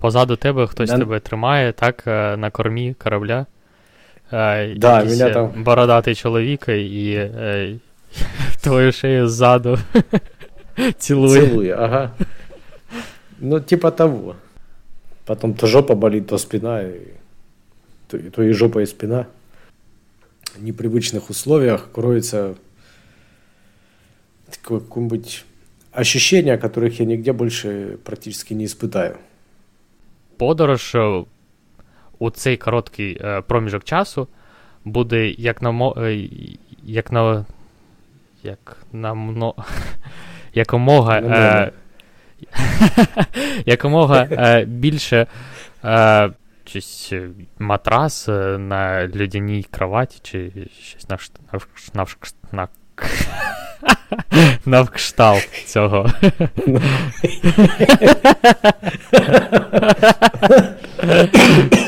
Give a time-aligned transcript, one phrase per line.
[0.00, 0.97] позаду тебе хтось да.
[0.97, 3.45] тебе тримає, так, е, на кормі корабля.
[4.31, 5.63] Да, мене там...
[5.63, 7.75] Бородатий чоловік і е,
[8.61, 9.79] твою шею ззаду
[10.97, 11.41] цілує.
[11.47, 12.11] Цілує, ага.
[13.39, 14.35] Ну, типа того.
[15.25, 17.13] Потом то жопа болит, то спина, и,
[18.07, 19.25] то, то и жопа, и спина.
[20.55, 22.55] В непривычных условиях кроется
[24.61, 25.45] какое-нибудь
[25.91, 29.17] ощущение, которых я нигде больше практически не испытаю.
[30.41, 31.23] Подорож е,
[32.19, 34.27] у цей короткий е, проміжок часу
[34.85, 36.27] буде як на е,
[36.83, 37.45] як на
[38.43, 39.55] як на мно,
[40.53, 41.71] якомога е,
[43.65, 45.27] якомога е, більше
[45.83, 46.29] е,
[46.65, 47.13] щось
[47.59, 51.17] матрас на людяній кроваті, чи щось на,
[51.93, 52.05] на,
[52.51, 52.67] на,
[54.65, 56.09] на кшталт цього.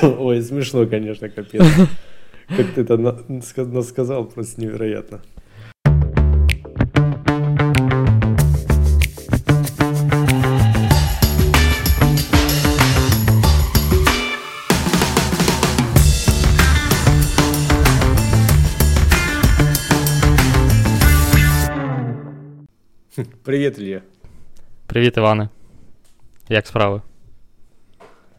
[0.01, 1.63] Ой, смешно, конечно, капец.
[2.49, 5.19] Как ты это сказал, просто невероятно.
[23.42, 24.00] Привіт, Ілля.
[24.86, 25.48] Привіт, Іване.
[26.48, 27.02] Як справи?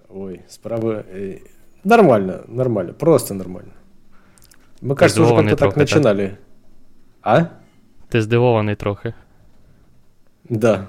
[0.09, 1.03] Ой, справи.
[1.15, 1.37] Э,
[1.83, 3.71] нормально, нормально, просто нормально.
[4.81, 6.27] Мы, кажется, уже как-то так начинали.
[6.27, 6.37] Так?
[7.21, 7.45] А?
[8.09, 9.13] Ти здивований трохи.
[10.49, 10.87] Да.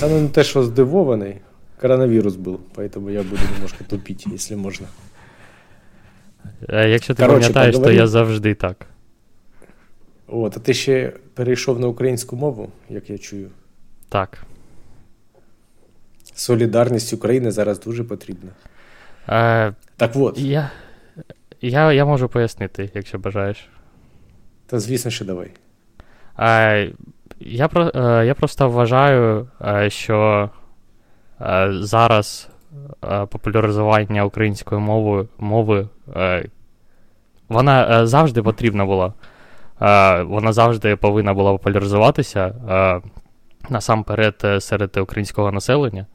[0.00, 1.40] Та ну не те, що здивований.
[1.80, 4.86] Коронавірус був, поэтому я буду немножко тупить, якщо можна.
[6.68, 7.96] А якщо ти Короче, пам'ятаєш, поговорим.
[7.96, 8.86] то я завжди так.
[10.26, 13.49] От, а ти ще перейшов на українську мову, як я чую.
[14.09, 14.43] Так.
[16.33, 18.49] Солідарність України зараз дуже потрібна.
[19.29, 20.37] Е, Так от.
[20.37, 20.71] Я
[21.61, 23.69] я, я можу пояснити, якщо бажаєш.
[24.65, 25.51] Та звісно, що давай.
[26.39, 26.91] Е,
[27.39, 30.49] я про, е, я просто вважаю, е, що
[31.41, 32.49] е, зараз
[33.03, 35.87] е, популяризування української мови мови
[37.49, 39.13] вона завжди потрібна була.
[40.25, 42.53] Вона завжди повинна була популяризуватися
[43.69, 46.05] насамперед е, серед українського населення.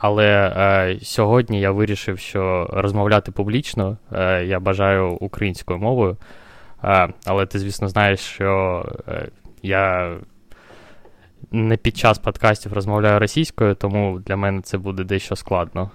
[0.00, 6.16] Але сьогодні я вирішив, що розмовляти публічно е, я бажаю українською мовою.
[7.26, 9.28] Але ти, звісно, знаєш, що е,
[9.62, 10.16] я
[11.50, 15.90] не під час подкастів розмовляю російською, тому для мене це буде дещо складно.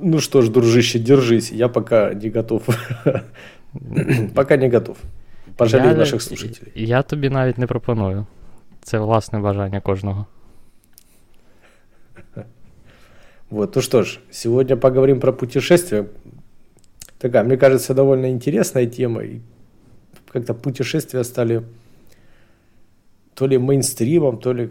[0.00, 1.52] Ну что ж, дружище, держись.
[1.52, 2.68] Я пока не готов.
[4.34, 4.96] Пока не готов.
[5.56, 6.72] Пожалей наших слушателей.
[6.74, 8.26] Я тобі навіть не пропоную.
[8.82, 10.26] Це власне бажання кожного.
[13.50, 16.06] Вот, ну что ж, сегодня поговорим про путешествия.
[17.18, 19.22] Такая, мне кажется, довольно интересная тема.
[19.22, 19.40] И
[20.32, 21.62] как-то путешествия стали
[23.34, 24.70] то ли мейнстримом, то ли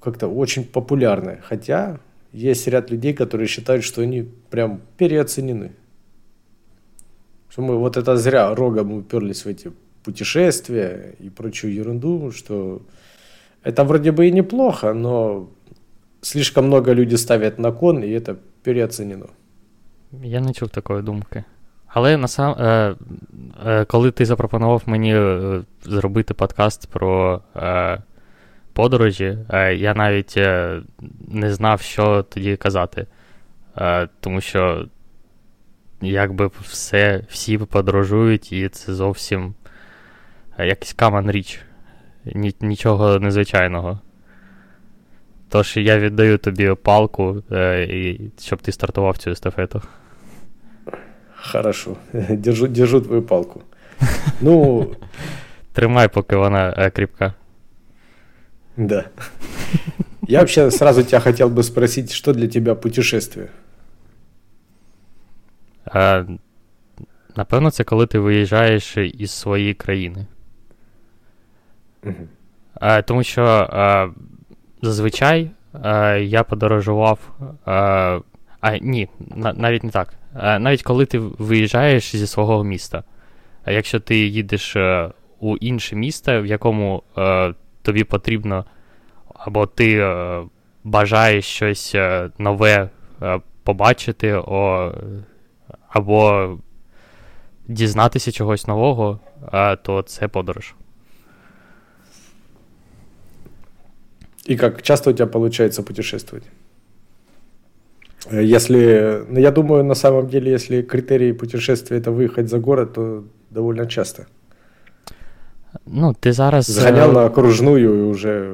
[0.00, 1.38] как-то очень популярны.
[1.42, 2.00] Хотя
[2.32, 5.72] есть ряд людей, которые считают, что они прям переоценены.
[7.48, 9.72] Что мы вот это зря рогом уперлись в эти
[10.04, 12.82] путешествия и прочую ерунду, что
[13.62, 15.48] это вроде бы и неплохо, но
[16.20, 19.26] слишком много людей ставят на кон, и это переоценено.
[20.22, 21.44] Я не чув такої думки.
[21.86, 22.94] Але насам, е,
[23.66, 25.14] е, коли ти запропонував мені
[25.82, 27.40] зробити подкаст про
[28.78, 30.80] подорожі, е, я навіть е,
[31.28, 33.06] не знав, що тоді казати.
[33.78, 34.86] Е, тому що
[36.00, 39.54] якби все, всі подорожують, і це зовсім
[40.58, 41.60] якийсь каман річ.
[42.60, 44.00] Нічого незвичайного.
[45.48, 47.42] Тож я віддаю тобі палку,
[48.40, 49.82] щоб ти стартував цю естафету.
[51.52, 51.96] Хорошо.
[52.30, 53.62] Держу, держу твою палку.
[54.40, 54.86] Ну.
[55.72, 57.34] Тримай, поки вона кріпка.
[58.78, 59.06] Да.
[60.28, 63.48] Я вообще сразу тебя хотел бы спросить, что для тебя путешествие?
[65.84, 66.24] А,
[67.36, 70.26] Напевно, це коли ти виїжджаєш із своєї країни.
[72.04, 72.14] Угу.
[72.74, 74.08] А, Тому що а,
[74.82, 77.18] зазвичай а, я подорожував.
[77.64, 78.20] А,
[78.60, 80.14] а ні, на, навіть не так.
[80.34, 83.04] А, Навіть коли ти виїжджаєш зі свого міста.
[83.64, 84.76] А якщо ти їдеш
[85.40, 87.02] у інше місто, в якому
[87.88, 88.64] тобі потрібно,
[89.34, 90.42] або ти е,
[90.84, 92.90] бажаєш щось е, нове
[93.22, 94.92] е, побачити, о,
[95.88, 96.48] або
[97.68, 99.20] дізнатися чогось нового,
[99.82, 100.74] то це подорож.
[104.50, 106.44] И как часто у тебя получается путешествовать?
[108.32, 113.24] Если, ну, я думаю, на самом деле, если критерий путешествия это выехать за город, то
[113.50, 114.26] довольно часто.
[115.86, 116.64] Ну, ти зараз.
[116.70, 118.52] Зганяв на окружную і вже.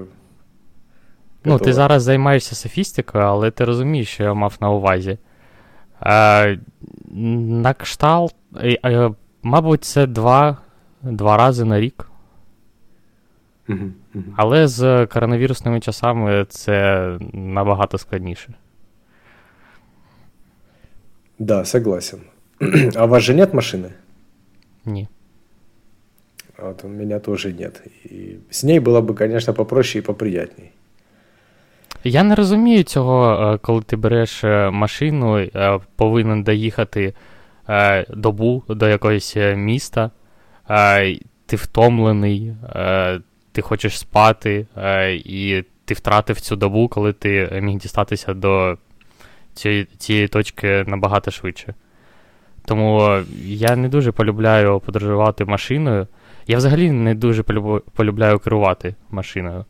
[1.44, 5.19] Ну, ти зараз займаєшся софістикою, але ти розумієш, що я мав на увазі.
[6.03, 6.59] Е,
[7.12, 8.35] На кшталт,
[8.85, 9.11] е,
[9.43, 10.56] мабуть, це два
[11.03, 12.09] два рази на рік.
[14.37, 18.55] Але з коронавірусними часами це набагато складніше.
[21.38, 22.20] Да, согласен.
[22.97, 23.88] А у вас же нет машины?
[24.85, 25.09] Ні.
[26.59, 27.83] Вот у меня тоже нет.
[28.05, 30.71] И с ней было бы, конечно, попроще и поприятней.
[32.05, 35.47] Я не розумію цього, коли ти береш машину,
[35.97, 37.15] повинен доїхати
[38.09, 40.11] добу до якогось міста,
[41.47, 42.53] ти втомлений,
[43.53, 44.67] ти хочеш спати,
[45.15, 48.79] і ти втратив цю добу, коли ти міг дістатися до
[49.99, 51.75] цієї точки набагато швидше.
[52.65, 56.06] Тому я не дуже полюбляю подорожувати машиною.
[56.46, 57.43] Я взагалі не дуже
[57.94, 59.64] полюбляю керувати машиною.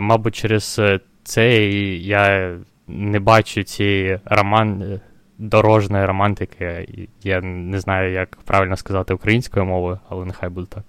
[0.00, 0.80] Мабуть, через
[1.24, 1.66] це
[1.96, 2.56] я
[2.88, 5.00] не бачу цієї роман...
[5.38, 6.88] дорожньої романтики.
[7.22, 10.84] Я не знаю, як правильно сказати українською мовою, але нехай буде так.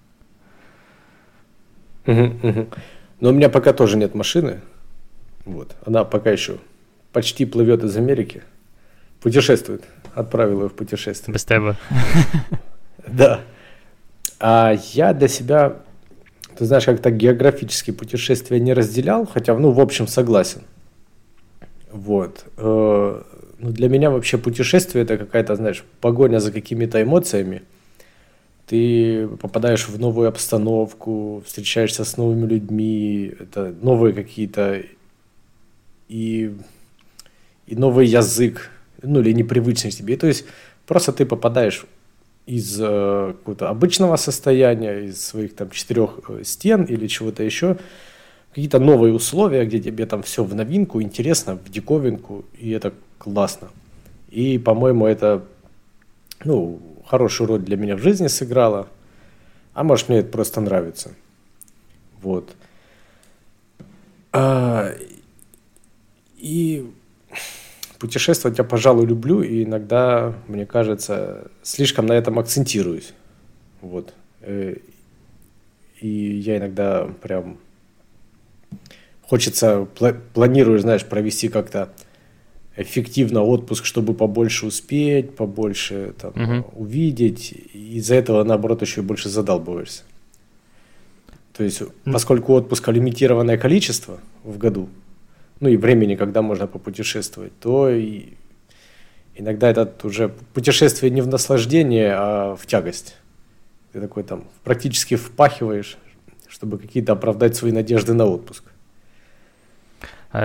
[2.06, 2.66] Угу, угу.
[3.20, 4.60] Но у меня пока тоже нет машины.
[5.44, 5.76] Вот.
[5.86, 6.54] Она пока еще
[7.12, 8.42] почти плывет из Америки.
[9.20, 9.84] Путешествует.
[10.14, 11.32] Отправил ее в путешествие.
[11.32, 11.76] Без тебя.
[13.06, 13.40] Да.
[14.40, 15.78] А я для себя,
[16.56, 20.62] ты знаешь, как-то географические путешествия не разделял, хотя, ну, в общем, согласен.
[21.90, 22.44] Вот.
[22.56, 23.22] Э,
[23.58, 27.62] ну, для меня вообще путешествие это какая-то, знаешь, погоня за какими-то эмоциями.
[28.66, 34.82] Ты попадаешь в новую обстановку, встречаешься с новыми людьми, это новые какие-то
[36.08, 36.54] и,
[37.66, 38.70] и новый язык,
[39.02, 40.16] ну или непривычный тебе.
[40.16, 40.44] То есть
[40.86, 41.86] просто ты попадаешь
[42.48, 47.76] из э, какого-то обычного состояния, из своих там четырех э, стен или чего-то еще,
[48.48, 53.68] какие-то новые условия, где тебе там все в новинку, интересно, в диковинку, и это классно.
[54.30, 55.44] И, по-моему, это,
[56.42, 58.88] ну, хорошую роль для меня в жизни сыграло.
[59.74, 61.10] А может, мне это просто нравится.
[62.22, 62.56] Вот.
[64.32, 64.90] А,
[66.38, 66.90] и
[67.98, 73.12] путешествовать я, пожалуй, люблю, и иногда, мне кажется, слишком на этом акцентируюсь.
[73.80, 74.14] Вот.
[74.40, 74.76] Э,
[76.00, 77.58] и я иногда прям
[79.22, 79.86] хочется,
[80.32, 81.90] планируешь, знаешь, провести как-то
[82.76, 86.70] эффективно отпуск, чтобы побольше успеть, побольше там, угу.
[86.76, 87.52] увидеть.
[87.74, 90.02] Из-за этого, наоборот, еще и больше задалбываешься.
[91.52, 94.88] То есть, поскольку отпуска лимитированное количество в году,
[95.59, 98.33] ну и времени, когда можно попутешествовать, то и
[99.35, 103.15] иногда это уже путешествие не в наслаждение, а в тягость.
[103.93, 105.97] Ты такой там практически впахиваешь,
[106.47, 108.63] чтобы какие-то оправдать свои надежды на отпуск.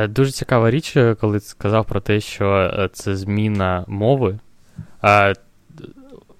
[0.09, 4.39] Дуже цікава річ, коли ти сказав про те, що це зміна мови.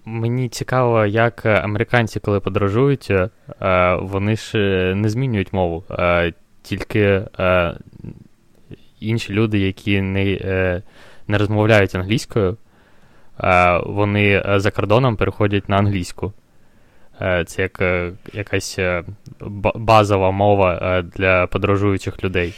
[0.05, 3.13] Мені цікаво, як американці, коли подорожують,
[4.01, 4.59] вони ж
[4.95, 5.85] не змінюють мову,
[6.63, 7.23] тільки
[9.04, 10.82] інші люди, які не
[11.28, 12.58] не розмовляють англійською,
[13.86, 16.34] вони за кордоном переходять на англійську.
[17.46, 17.84] Це як
[18.34, 18.80] якась
[19.76, 22.54] базова мова для подорожуючих людей.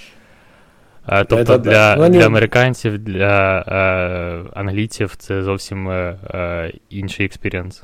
[1.07, 2.09] Тобто це, для да.
[2.09, 7.83] для американців, для е, англійців це зовсім е, інший experience.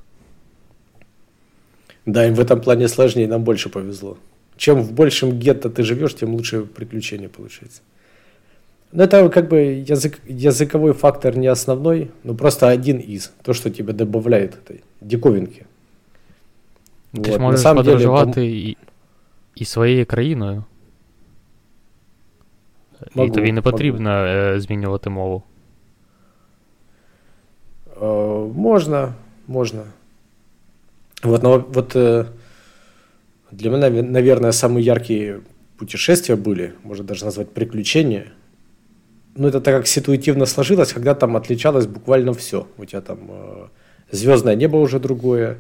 [2.06, 4.18] Да, им в этом плане сложнее, нам больше повезло.
[4.58, 7.82] Чем в большем гетто ты живешь, тем лучше приключения получается.
[8.93, 13.33] Но это как бы язык, языковой фактор не основной, но просто один из.
[13.43, 15.67] То, что тебе добавляет этой диковинки.
[17.13, 17.33] Ти вот.
[17.33, 18.77] ж можеш подорожувати деле, і,
[19.55, 20.65] і своєю країною.
[23.15, 24.61] Могу, І тобі не потрібно могу.
[24.61, 25.43] змінювати мову.
[28.55, 29.15] Можно,
[29.47, 29.85] можно.
[31.23, 31.97] Вот, но, вот
[33.51, 35.41] для меня, наверное, самые яркие
[35.79, 38.33] путешествия были, можно даже назвать приключения.
[39.36, 42.68] ну, это так как ситуативно сложилось, когда там отличалось буквально все.
[42.78, 43.70] У тебя там
[44.12, 45.58] звездное небо уже другое,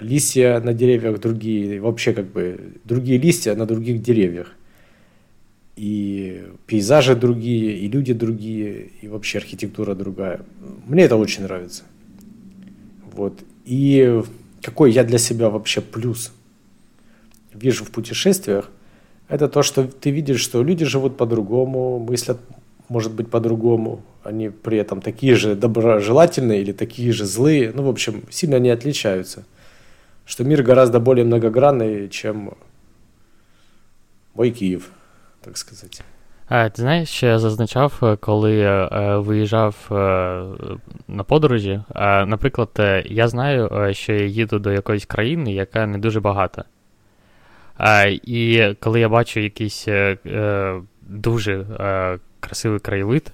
[0.00, 4.54] листья на деревьях другие, вообще как бы другие листья на других деревьях
[5.74, 10.40] и пейзажи другие, и люди другие, и вообще архитектура другая.
[10.86, 11.84] Мне это очень нравится.
[13.12, 13.40] Вот.
[13.64, 14.22] И
[14.62, 16.32] какой я для себя вообще плюс
[17.52, 18.70] вижу в путешествиях,
[19.27, 22.37] Это то, что ты видишь, что люди живут по-другому, мыслят,
[22.89, 24.01] может быть, по-другому.
[24.23, 27.71] Они при этом такие же доброжелательные или такие же злые.
[27.75, 29.43] Ну, в общем, сильно не отличаются.
[30.25, 32.53] Что мир гораздо более многогранный, чем
[34.35, 34.91] мой Київ,
[35.41, 36.03] так сказати.
[36.47, 39.95] А, Ти знаєш, що я зазначав, е, коли я е, виїжджав е,
[41.07, 41.81] на подорожі.
[42.25, 42.69] Наприклад,
[43.05, 46.63] я знаю, що я їду до якоїсь країни, яка не дуже багата.
[48.22, 49.88] І коли я бачу якийсь
[51.08, 51.64] дуже
[52.40, 53.32] красивий краєвид,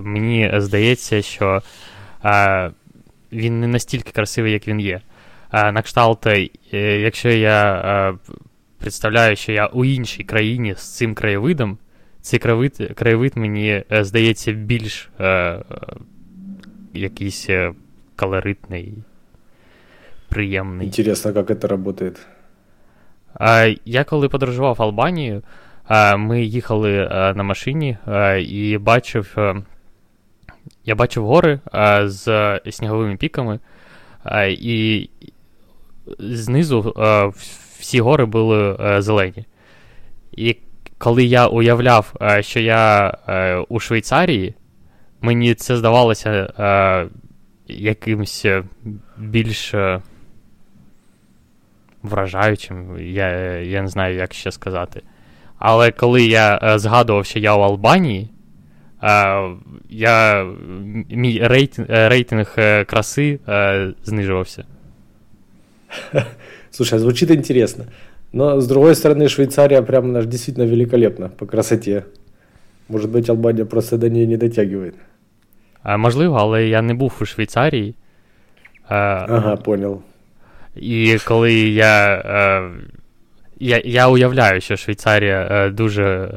[0.00, 1.62] мені здається, що
[3.32, 5.00] він не настільки красивий, як він є.
[5.52, 6.26] На кшталт,
[6.72, 8.14] якщо я
[8.78, 11.78] представляю, що я у іншій країні з цим краєвидом,
[12.20, 15.62] цей краєвид, краєвид мені е, здається більш е, е,
[16.94, 17.72] якийсь е,
[18.16, 18.94] колоритний,
[20.28, 20.86] приємний.
[20.86, 22.12] Інтересно, як це працює.
[23.38, 25.42] А, Я коли подорожував в Албанію,
[26.16, 27.96] ми їхали на машині
[28.38, 29.36] і бачив.
[30.84, 31.60] Я бачив гори
[32.04, 33.58] з сніговими піками,
[34.48, 35.10] і
[36.18, 36.94] знизу
[37.78, 39.44] всі гори були е, зелені.
[40.32, 40.56] І
[40.98, 44.54] коли я уявляв, е, що я е, у Швейцарії,
[45.20, 47.08] мені це здавалося е,
[47.68, 48.46] якимось
[49.16, 50.00] більш е,
[52.02, 55.02] вражаючим, я я не знаю, як ще сказати.
[55.58, 58.30] Але коли я е, згадував, що я у Албанії,
[59.02, 59.42] е,
[59.90, 60.46] я,
[61.10, 63.38] мій рейтинг, рейтинг краси
[64.04, 64.64] знижувався.
[66.70, 67.84] Слушай, звучит интересно.
[68.32, 72.04] Но, с другой стороны, Швейцария прям наш действительно великолепна по красоте.
[72.88, 74.94] Может быть, Албания просто до нее не дотягивает.
[75.82, 77.94] А, Можливо, але я не був у Швейцарії.
[78.88, 80.02] А, ага, понял.
[80.77, 82.21] І коли я.
[82.25, 82.71] А,
[83.59, 86.29] я я уявляю, що Швейцарія а, дуже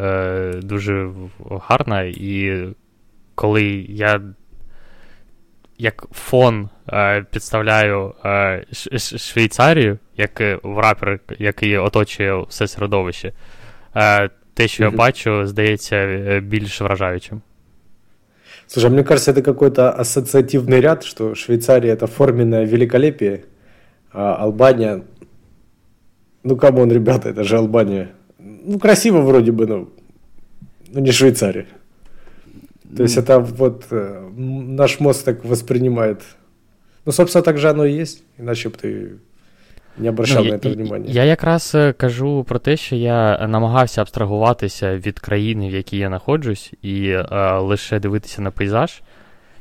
[0.63, 1.11] дуже
[1.49, 2.65] гарна, і
[3.35, 4.21] коли я
[5.79, 8.65] як фон е, підставляю е,
[9.19, 13.33] Швейцарію, як в рапер, який оточує все середовище,
[13.97, 14.91] е, те, що mm-hmm.
[14.91, 17.43] я бачу, здається е, більш вражаючим.
[18.69, 23.45] Слушай, мне кажется, это какой-то ассоциативный ряд, что Швейцария это форменное великолепие,
[24.13, 25.03] а Албания,
[26.43, 28.11] ну камон, ребята, это же Албания.
[28.39, 29.89] Ну, красиво вроде бы, но,
[30.89, 31.67] но не Швейцария.
[32.97, 36.23] То есть это вот э, наш мозг так воспринимает.
[37.05, 39.11] Ну, собственно, так же оно и есть, иначе б ти
[39.99, 41.05] не обращав ну, на це внимання.
[41.09, 46.09] Я якраз е, кажу про те, що я намагався абстрагуватися від країни, в якій я
[46.09, 49.03] знаходжусь, і а, е, лише дивитися на пейзаж.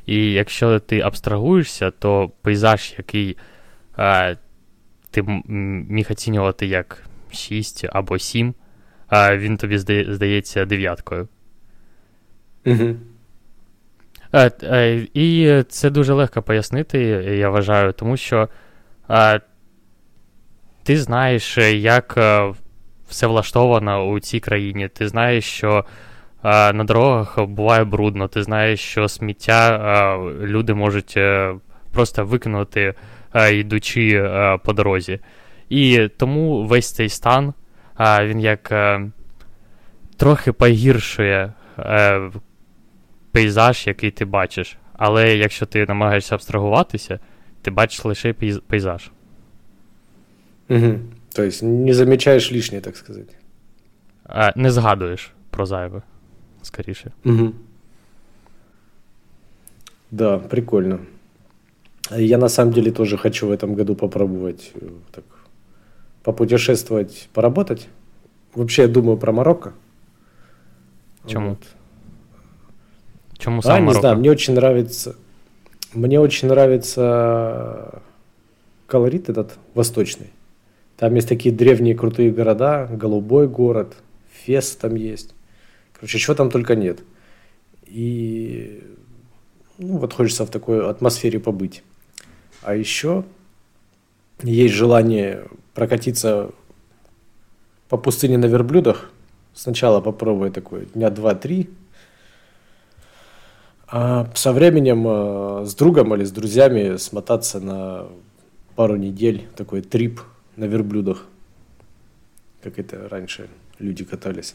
[0.05, 3.37] І якщо ти абстрагуєшся, то пейзаж, який
[4.00, 4.36] а, е,
[5.10, 5.22] ти
[5.88, 7.02] міг оцінювати як
[7.32, 8.54] 6 або 7,
[9.08, 9.78] а, він тобі
[10.08, 11.28] здається дев'яткою.
[14.32, 16.98] Е, е, і це дуже легко пояснити,
[17.38, 18.48] я вважаю, тому що
[19.10, 19.40] е,
[20.82, 22.16] ти знаєш, як
[23.08, 24.88] все влаштовано у цій країні.
[24.88, 25.84] Ти знаєш, що
[26.42, 31.18] на дорогах буває брудно, ти знаєш, що сміття люди можуть
[31.92, 32.94] просто викинути,
[33.52, 34.30] йдучи
[34.64, 35.20] по дорозі.
[35.68, 37.54] І тому весь цей стан
[38.00, 38.72] він як
[40.16, 41.52] трохи погіршує
[43.32, 44.76] пейзаж, який ти бачиш.
[44.92, 47.18] Але якщо ти намагаєшся абстрагуватися,
[47.62, 48.32] ти бачиш лише
[48.66, 49.10] пейзаж.
[50.68, 50.98] Угу.
[51.32, 53.34] Тобто не замічаєш лишнє, так сказати.
[54.24, 56.02] А, Не згадуєш про зайве,
[56.62, 57.12] скоріше.
[57.24, 57.52] Угу.
[60.10, 60.98] Да, прикольно.
[62.10, 65.24] Я на самом деле тоже хочу в этом году попробовать э, так,
[66.22, 67.88] попутешествовать, поработать.
[68.54, 69.74] Вообще я думаю про Марокко.
[71.26, 71.50] Чему?
[71.50, 71.62] Вот.
[73.38, 75.16] Чему сам а, не знаю, мне очень нравится.
[75.94, 78.02] Мне очень нравится
[78.86, 80.30] колорит этот восточный.
[80.96, 83.94] Там есть такие древние крутые города, голубой город,
[84.44, 85.34] Фес там есть.
[85.94, 87.00] Короче, чего там только нет.
[87.86, 88.82] И
[89.78, 91.82] ну, вот хочется в такой атмосфере побыть.
[92.62, 93.24] А еще
[94.42, 96.50] есть желание прокатиться
[97.88, 99.10] по пустыне на верблюдах.
[99.54, 101.70] Сначала попробовать такое дня два-три,
[103.88, 108.06] а со временем э, с другом или с друзьями смотаться на
[108.76, 110.20] пару недель, такой трип
[110.56, 111.26] на верблюдах,
[112.62, 113.48] как это раньше
[113.80, 114.54] люди катались.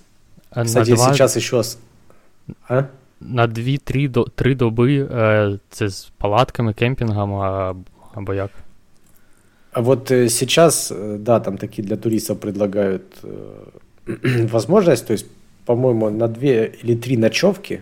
[0.52, 1.14] А Кстати, два...
[1.14, 1.62] сейчас еще...
[2.70, 2.88] А?
[3.20, 4.24] На 2-3 до...
[4.24, 7.76] 3 доби е, це з палатками, кемпінгом а,
[8.15, 8.51] або як?
[9.72, 13.03] А вот э, сейчас, э, да, там такие для туристов предлагают
[14.51, 15.25] возможность, то есть,
[15.65, 17.81] по-моему, на две или три ночевки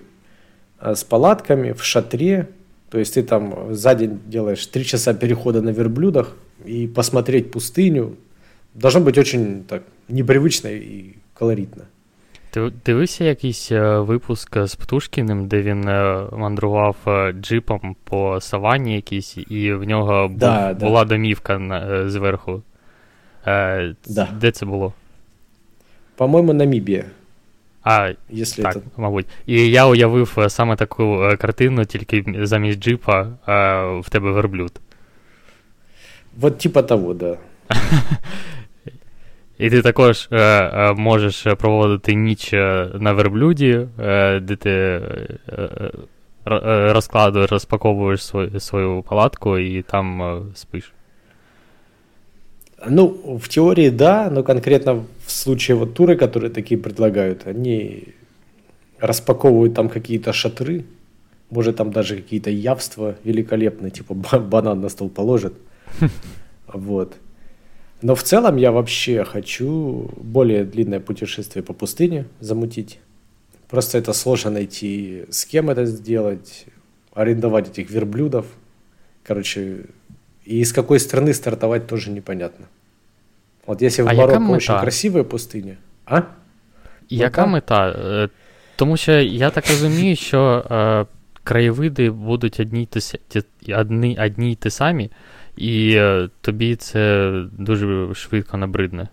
[0.81, 2.47] с палатками в шатре.
[2.89, 6.35] То есть ты там за день делаешь три часа перехода на верблюдах
[6.65, 8.15] и посмотреть пустыню.
[8.73, 11.83] Должно быть очень так непривычно і колоритно.
[12.53, 15.83] Ти дивився якийсь випуск з Птушкіним, де він
[16.39, 16.95] мандрував
[17.41, 22.61] джипом по савані якійсь, і в нього да, був, була домівка на, зверху.
[23.47, 24.27] Е, да.
[24.39, 24.93] Де це було?
[26.15, 27.05] По-моєму, Намібія.
[27.83, 28.81] А, Если так, это...
[28.97, 29.25] мабуть.
[29.45, 33.27] І я уявив саме таку картину, тільки замість джипа
[33.99, 34.71] в тебе верблюд.
[36.37, 37.37] Вот типа того, да.
[39.58, 42.52] І ти також е, е, можеш проводити ніч
[42.94, 45.00] на верблюді, е, де ти е,
[46.92, 50.92] розкладуєш, розпаковуєш свою, свою палатку і там спиш.
[52.88, 58.04] Ну, в теории да, но конкретно в случае вот туры, которые такие предлагают, они
[59.00, 60.84] распаковывают там какие-то шатры,
[61.50, 65.54] может там даже какие-то явства великолепные, типа банан на стол положит.
[66.72, 67.16] Вот.
[68.02, 73.00] Но в целом я вообще хочу более длинное путешествие по пустыне замутить.
[73.68, 76.66] Просто это сложно найти, с кем это сделать,
[77.12, 78.46] арендовать этих верблюдов.
[79.24, 79.86] Короче,
[80.44, 82.66] и из какой страны стартовать тоже непонятно.
[83.66, 85.76] От якщо в а Марокко дуже красива пустиня.
[86.06, 86.22] А?
[87.08, 87.88] Яка мета?
[87.88, 88.28] Е,
[88.76, 91.06] тому що я так розумію, що е,
[91.44, 93.42] краєвиди будуть одні ті,
[93.74, 95.10] одні, одні й ті самі,
[95.56, 99.08] і е, тобі це дуже швидко набридне.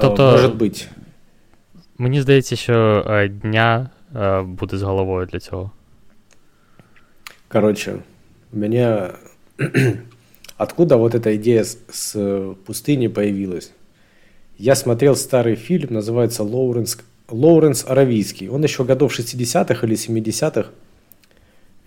[0.00, 0.80] Тобто, Може бути.
[1.98, 5.70] Мені здається, що е, дня е, буде з головою для цього.
[7.48, 7.98] Коротше,
[8.52, 9.10] у мене
[10.56, 13.72] Откуда вот эта идея с, с пустыней появилась?
[14.56, 18.48] Я смотрел старый фильм, называется «Лоуренс, Лоуренс Аравийский».
[18.48, 20.70] Он еще годов 60-х или 70-х.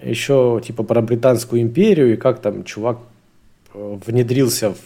[0.02, 2.98] еще типа про Британскую империю и как там чувак
[3.72, 4.76] э, внедрился в,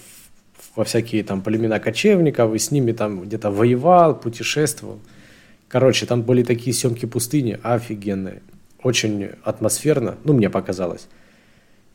[0.77, 4.99] во всякие там племена кочевников и с ними там где-то воевал, путешествовал.
[5.69, 8.43] Короче, там были такие съемки пустыни офигенные.
[8.83, 11.09] Очень атмосферно, ну, мне показалось.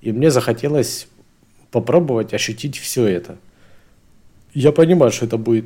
[0.01, 1.07] И мне захотелось
[1.69, 3.37] попробовать ощутить все это.
[4.53, 5.65] Я понимаю, что это будет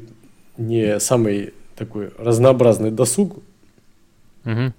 [0.58, 3.38] не самый такой разнообразный досуг,
[4.46, 4.74] угу.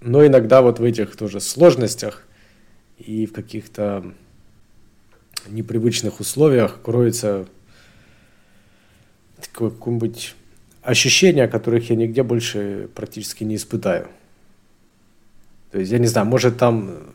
[0.00, 2.24] Но иногда вот в этих тоже сложностях
[2.98, 4.12] и в каких-то
[5.48, 7.46] непривычных условиях кроется
[9.52, 10.34] какое-нибудь
[10.82, 14.08] ощущение, которых я нигде больше практически не испытаю.
[15.70, 17.14] То есть, я не знаю, может там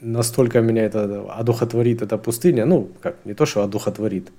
[0.00, 4.30] настолько меня это одухотворит, эта пустыня, ну, как, не то, что одухотворит,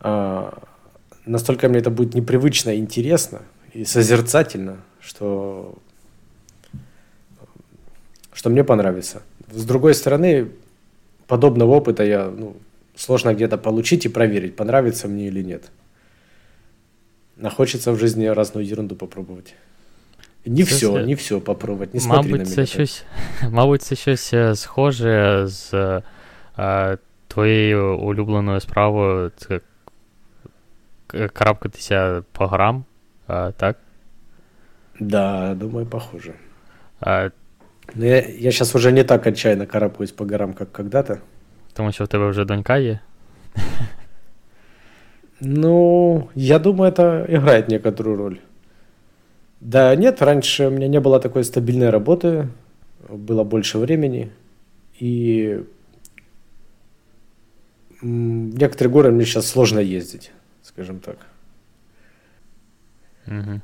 [0.00, 0.62] а
[1.26, 3.42] настолько мне это будет непривычно, интересно
[3.74, 5.74] и созерцательно, что,
[8.32, 9.22] что мне понравится.
[9.52, 10.48] С другой стороны,
[11.26, 12.56] подобного опыта я, ну,
[12.94, 15.70] сложно где-то получить и проверить, понравится мне или нет.
[17.42, 19.54] А хочется в жизни разную ерунду попробовать.
[20.46, 23.04] Не все, не все попробувати, не смотри мабуть, на це щось,
[23.50, 25.74] Мабуть, це щось схоже з
[26.56, 26.96] а,
[27.28, 29.60] твоєю улюбленою справою це
[31.32, 32.84] карабкатися по горам,
[33.26, 33.76] а, так?
[35.00, 36.34] Да, думаю, похоже.
[37.00, 37.30] А,
[37.94, 41.18] Но я, я сейчас уже не так отчаянно карабкаюсь по горам, как когда-то.
[41.72, 42.98] Тому що в тебе вже донька є?
[45.40, 48.38] Ну, я думаю, это играет некоторую роль.
[49.60, 52.48] Да нет, раньше у меня не было такой стабильной работы,
[53.08, 54.30] было больше времени,
[55.00, 55.64] и
[58.02, 60.32] в некоторые горы мне сейчас сложно ездить,
[60.62, 61.16] скажем так.
[63.26, 63.60] Угу.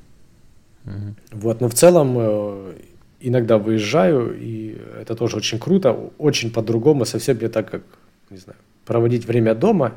[0.86, 1.16] Угу.
[1.32, 2.74] Вот, но в целом э,
[3.20, 7.82] иногда выезжаю, и это тоже очень круто, очень по-другому, совсем не так, как,
[8.30, 9.94] не знаю, проводить время дома.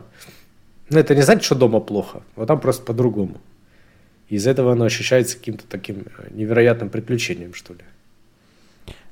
[0.90, 3.40] Но это не значит, что дома плохо, вот там просто по-другому.
[4.28, 7.80] И из этого оно ощущается каким-то таким э, невероятным приключением, что ли.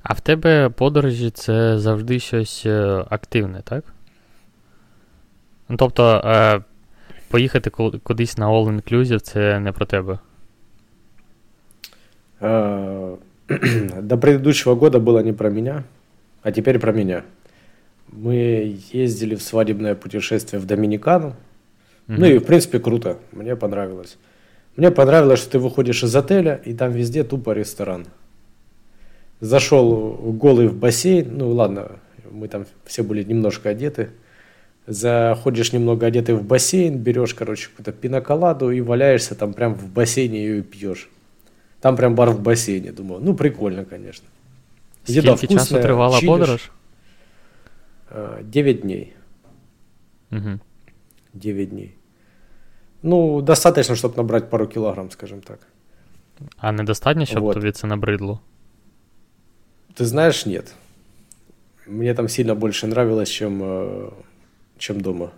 [0.02, 2.66] А в тебе подорожі це завжди щось
[3.10, 3.84] активне, так?
[5.68, 6.60] Ну, Тобто, е,
[7.28, 7.70] поїхати
[8.02, 10.18] кудись на All Inclusive це не про тебе.
[12.39, 15.83] До предыдущего года было не про меня,
[16.41, 17.23] а теперь про меня.
[18.07, 21.29] Мы ездили в свадебное путешествие в Доминикану.
[22.07, 22.15] Mm-hmm.
[22.17, 23.17] Ну и, в принципе, круто.
[23.31, 24.17] Мне понравилось.
[24.75, 28.05] Мне понравилось, что ты выходишь из отеля, и там везде тупо ресторан.
[29.39, 34.09] Зашел голый в бассейн, ну ладно, мы там все были немножко одеты,
[34.87, 40.39] заходишь немного одетый в бассейн, берешь, короче, какую-то пиноколаду и валяешься там прям в бассейне
[40.39, 41.09] ее и пьешь.
[41.79, 42.91] Там прям бар в бассейне.
[42.91, 44.27] Думаю, ну прикольно, конечно.
[45.07, 46.29] Еда Скільки вкусная, часу тривала чилиш.
[46.29, 46.71] подорож?
[48.43, 49.13] 9 дней.
[50.31, 50.59] Угу.
[51.33, 51.95] 9 дней.
[53.03, 55.59] Ну, достаточно, чтобы набрать пару килограмм, скажем так.
[56.57, 57.53] А недостатньо, щоб вот.
[57.53, 58.39] тобі це набридло?
[59.95, 60.73] Ты знаешь, нет.
[61.87, 64.11] Мне там сильно больше нравилось, чем, э,
[64.77, 65.31] чем дома.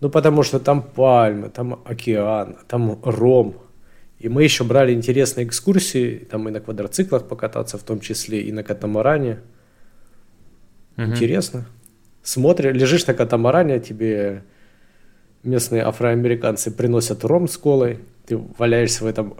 [0.00, 3.54] Ну, потому что там пальмы, там океан, там ром.
[4.19, 8.51] И мы еще брали интересные экскурсии, там и на квадроциклах покататься в том числе, и
[8.51, 9.39] на катамаране.
[10.97, 11.07] Угу.
[11.07, 11.65] Интересно.
[12.23, 14.43] Смотришь, лежишь на катамаране, тебе
[15.43, 19.35] местные афроамериканцы приносят ром с колой, ты валяешься в этом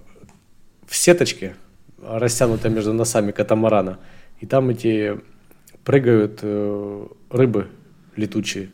[0.85, 1.55] в сеточке,
[2.03, 3.97] растянутой между носами катамарана,
[4.39, 5.19] и там эти
[5.83, 7.65] прыгают э, рыбы
[8.17, 8.67] летучие.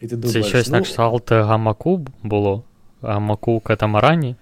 [0.00, 2.64] І ти думаєш, Це щось ну, на кшталт гамаку було?
[3.02, 4.36] Гамаку в катамарані?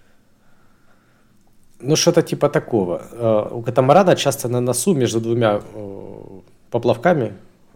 [1.80, 3.02] Ну, что-то типа такого.
[3.12, 7.32] Э, у катамарана часто на носу между двумя э, поплавками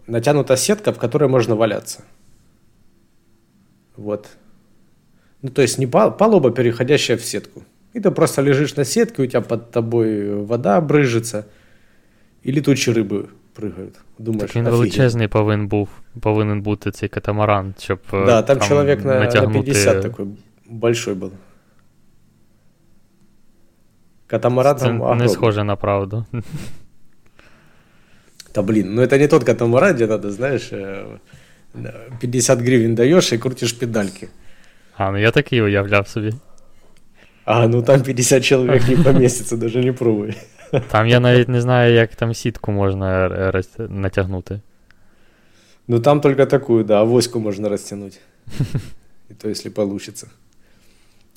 [0.07, 2.05] натянута сетка, в которой можно валяться.
[3.97, 4.29] Вот.
[5.43, 7.63] Ну, то есть не палуба, переходящая в сетку.
[7.93, 11.47] И ты просто лежишь на сетке, у тебя под тобой вода брыжется,
[12.43, 13.95] и летучие рыбы прыгають.
[14.19, 15.89] Думаєш, так він величезний повинен був,
[16.21, 17.99] повинен бути цей катамаран, щоб.
[18.13, 19.59] Да, там, там чоловік на, натягнути...
[19.59, 20.27] на 50 такой
[20.67, 21.31] большой был.
[24.31, 26.27] Катамаран Це там не схоже на правду.
[28.55, 30.73] Да блин, ну это не тот катамаран, где надо, знаешь,
[32.21, 34.29] 50 гривен даешь и крутишь педальки.
[34.97, 36.35] А, ну я такий уявляв собі.
[37.45, 40.35] А, ну там 50 человек не поместится, даже не пробуй.
[40.91, 43.29] Там я навіть не знаю, як там сітку можна
[43.89, 44.61] натягнути.
[45.89, 48.21] Ну там только такую, да, авоську можно растянуть.
[49.31, 50.29] И то, если получится.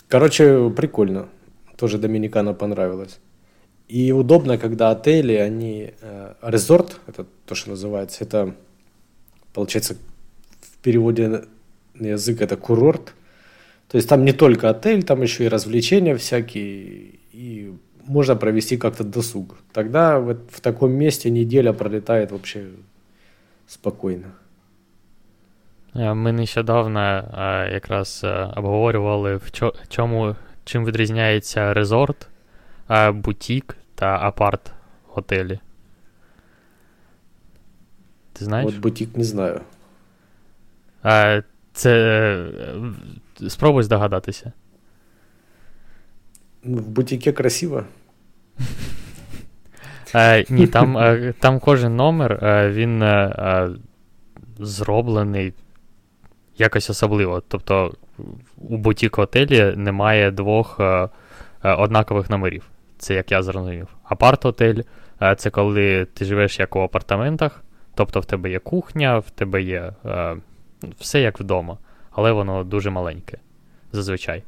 [0.08, 1.26] Короче, прикольно.
[1.77, 3.19] Тоже Доминикана понравилось.
[3.89, 5.93] И удобно, когда отели, они...
[6.01, 8.55] Э, резорт, это то, что называется, это,
[9.53, 9.97] получается,
[10.61, 11.45] в переводе
[11.95, 13.15] на язык это курорт.
[13.89, 17.75] То есть там не только отель, там еще и развлечения всякие, и
[18.07, 19.57] можно провести как-то досуг.
[19.73, 22.67] Тогда в, в таком месте неделя пролетает вообще
[23.67, 24.35] спокойно.
[25.95, 29.51] Ми нещодавно якраз обговорювали, в
[29.89, 30.35] чому
[30.65, 32.29] чим відрізняється резорт,
[33.13, 34.73] бутік та апарт
[35.07, 35.59] готелі.
[38.33, 38.69] Ти знаєш?
[38.69, 39.61] От бутік не знаю.
[41.73, 42.47] Це.
[43.49, 44.53] Спробуй здогадатися.
[46.65, 47.85] В бутіке красиво.
[50.15, 53.71] Е, Ні, там е, там кожен номер е, він е,
[54.59, 55.53] зроблений
[56.59, 57.43] якось особливо.
[57.49, 57.95] Тобто
[58.59, 61.09] у бутік готелі немає двох е,
[61.65, 62.65] е, однакових номерів.
[62.99, 63.89] Це як я зрозумів.
[64.05, 64.83] Апарт-отель
[65.23, 67.63] е, це коли ти живеш як у апартаментах,
[67.95, 69.93] тобто в тебе є кухня, в тебе є
[70.99, 71.79] все як вдома,
[72.11, 73.39] але воно дуже маленьке
[73.93, 74.43] зазвичай.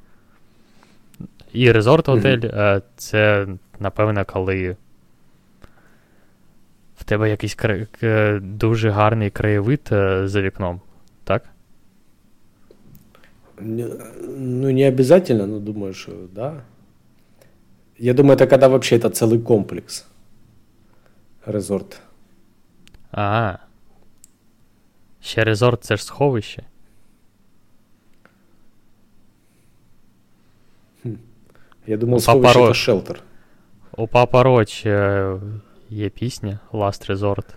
[1.52, 2.82] І resort-готель мгм.
[2.96, 3.46] це,
[3.80, 4.76] напевно, коли
[6.98, 7.86] в тебе якийсь кра...
[8.40, 9.88] дуже гарний краєвид
[10.24, 10.80] за вікном,
[11.24, 11.42] так?
[13.58, 16.64] Ну, не обязательно, но думаю, что да.
[17.98, 20.06] Я думаю, это когда вообще это целый комплекс.
[21.46, 22.00] Resort.
[23.12, 23.58] А.
[25.20, 26.62] Ще резорт це ж сховище.
[31.86, 33.22] Я думал, сховище это шелтер.
[33.96, 34.86] У Папа Роч
[35.90, 37.54] є пісня Last Resort.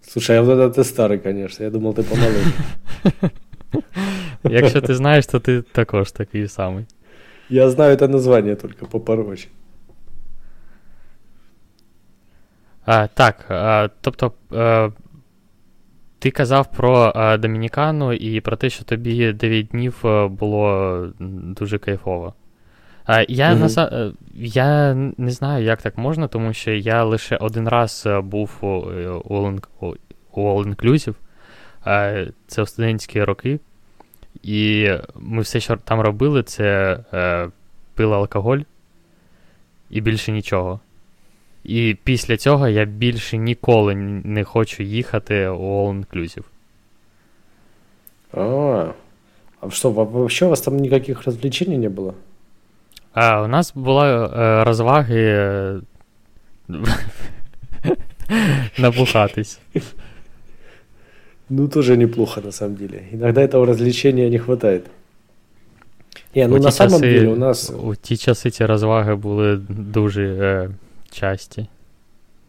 [0.00, 1.64] Слушай, а вот это ты старый, конечно.
[1.64, 2.52] Я думал, ты помоложе.
[4.44, 6.84] Якщо ти знаєш, то ти також такий самий.
[7.48, 9.48] Я знаю це названня тільки попороче.
[12.86, 13.44] А, Так.
[13.48, 14.32] А, тобто.
[14.52, 14.90] А,
[16.18, 22.34] ти казав про а, Домінікану і про те, що тобі 9 днів було дуже кайфово.
[23.04, 23.66] А, Я угу.
[23.76, 28.66] на, я не знаю, як так можна, тому що я лише один раз був у
[30.34, 31.14] All Inclusive.
[32.46, 33.60] Це в студентські роки.
[34.44, 37.48] І ми все, що там робили, це е,
[37.94, 38.58] пили алкоголь
[39.90, 40.80] і більше нічого.
[41.64, 46.44] І після цього я більше ніколи не хочу їхати у All Inclusive.
[48.32, 48.92] А,
[49.60, 52.14] а что, вообще у вас там никаких развлечений не было?
[53.12, 55.80] А, У нас були е, розваги е,
[58.78, 59.60] набухатись.
[61.48, 63.08] Ну, тоже неплохо, на самом деле.
[63.12, 64.86] Иногда этого развлечения не хватает.
[66.34, 67.70] Не, ну у на самом часи, деле у нас...
[67.70, 70.70] У ті часи ці розваги були дуже е,
[71.10, 71.66] часті.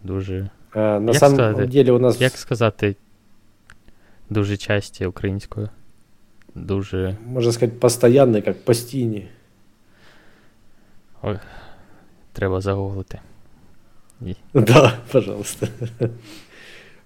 [0.03, 0.49] Дуже.
[0.71, 1.67] а, на Як самом сказати?
[1.67, 2.21] деле у нас...
[2.21, 2.95] Як сказати?
[4.29, 5.69] Дуже часті українською.
[6.55, 7.17] Дуже.
[7.27, 9.27] Можно сказать, постоянный, как постійні.
[12.33, 13.19] Треба загуглити.
[14.53, 15.67] Да, пожалуйста.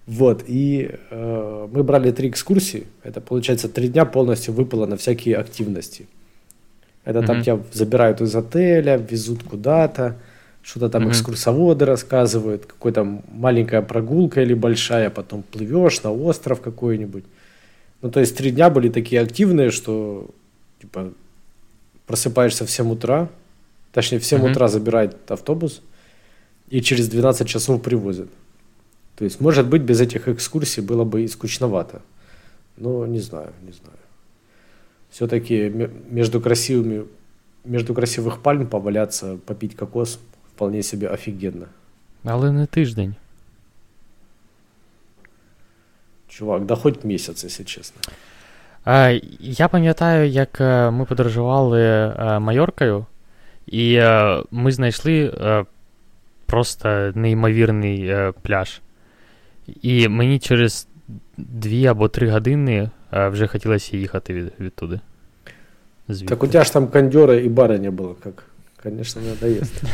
[0.06, 2.86] Вот, и э, мы брали три экскурсии.
[3.04, 6.06] Это, получается, три дня полностью выпало на всякие активности.
[7.04, 7.44] Это там Мгм.
[7.44, 10.16] тебя забирают из отеля, везут куда-то,
[10.62, 11.10] что-то там Мгм.
[11.12, 17.24] экскурсоводы рассказывают, какая-то маленькая прогулка или большая, потом плывешь на остров какой-нибудь.
[18.02, 20.28] Ну, то есть три дня были такие активные, что
[20.80, 21.12] типа
[22.06, 23.28] просыпаешься в 7 утра,
[23.92, 24.50] точнее в 7 Мгм.
[24.50, 25.82] утра забирает автобус,
[26.68, 28.28] и через 12 часов привозят.
[29.19, 32.01] То есть, может быть, без этих экскурсий было бы и скучновато.
[32.77, 33.97] Но не знаю, не знаю.
[35.09, 35.69] Все-таки
[36.09, 37.05] между красивыми,
[37.63, 40.19] между красивых пальм поваляться, попить кокос
[40.53, 41.67] вполне себе офигенно.
[42.23, 43.15] Але не тиждень.
[46.27, 48.01] Чувак, да хоть месяц, если честно.
[48.87, 53.05] Е, я пам'ятаю, як е, ми подорожували е, Майоркою,
[53.67, 55.65] і е, ми знайшли е,
[56.45, 58.81] просто неймовірний е, пляж.
[59.81, 60.87] І мені через
[61.37, 64.99] дві або три години е, вже хотілося їхати від, відтуди.
[66.09, 66.29] Звідти.
[66.35, 68.43] Так у тебя ж там кондера и бара не было, как,
[68.83, 69.83] конечно, надоест.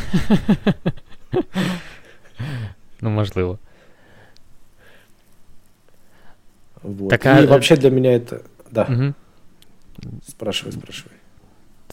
[3.00, 3.58] Ну, можливо.
[6.82, 7.10] Вот.
[7.10, 8.40] Так, и а- вообще для меня это...
[8.70, 9.14] Да, Угу.
[10.28, 11.16] спрашивай, спрашивай.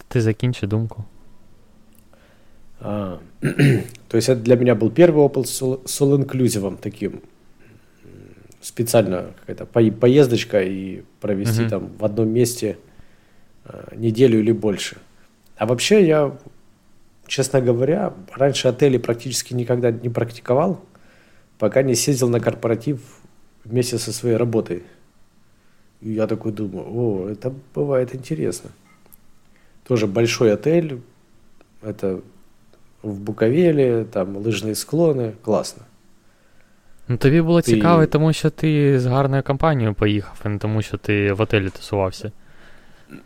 [0.08, 1.04] Ти закінчи думку.
[2.82, 3.18] А,
[4.08, 7.22] то есть это для меня был первый опыт с all- с all-inclusive таким.
[8.65, 11.71] Специально какая-то пое- поездочка и провести Мгм.
[11.71, 12.79] там в одном месте
[13.67, 14.97] а, неделю или больше.
[15.59, 16.35] А вообще я,
[17.27, 20.81] честно говоря, раньше отели практически никогда не практиковал,
[21.59, 23.01] пока не съездил на корпоратив
[23.65, 24.83] вместе со своей работой.
[26.01, 28.71] И я такой думаю, о, это бывает интересно.
[29.87, 31.03] Тоже большой отель,
[31.83, 32.23] это
[33.03, 35.83] в Буковеле, там лыжные склоны, классно.
[37.08, 40.82] Ну, тобі було Ти- цікаво, тому що ти з гарною компанією поїхав, а не тому,
[40.82, 42.32] що ти в отелі тусувався.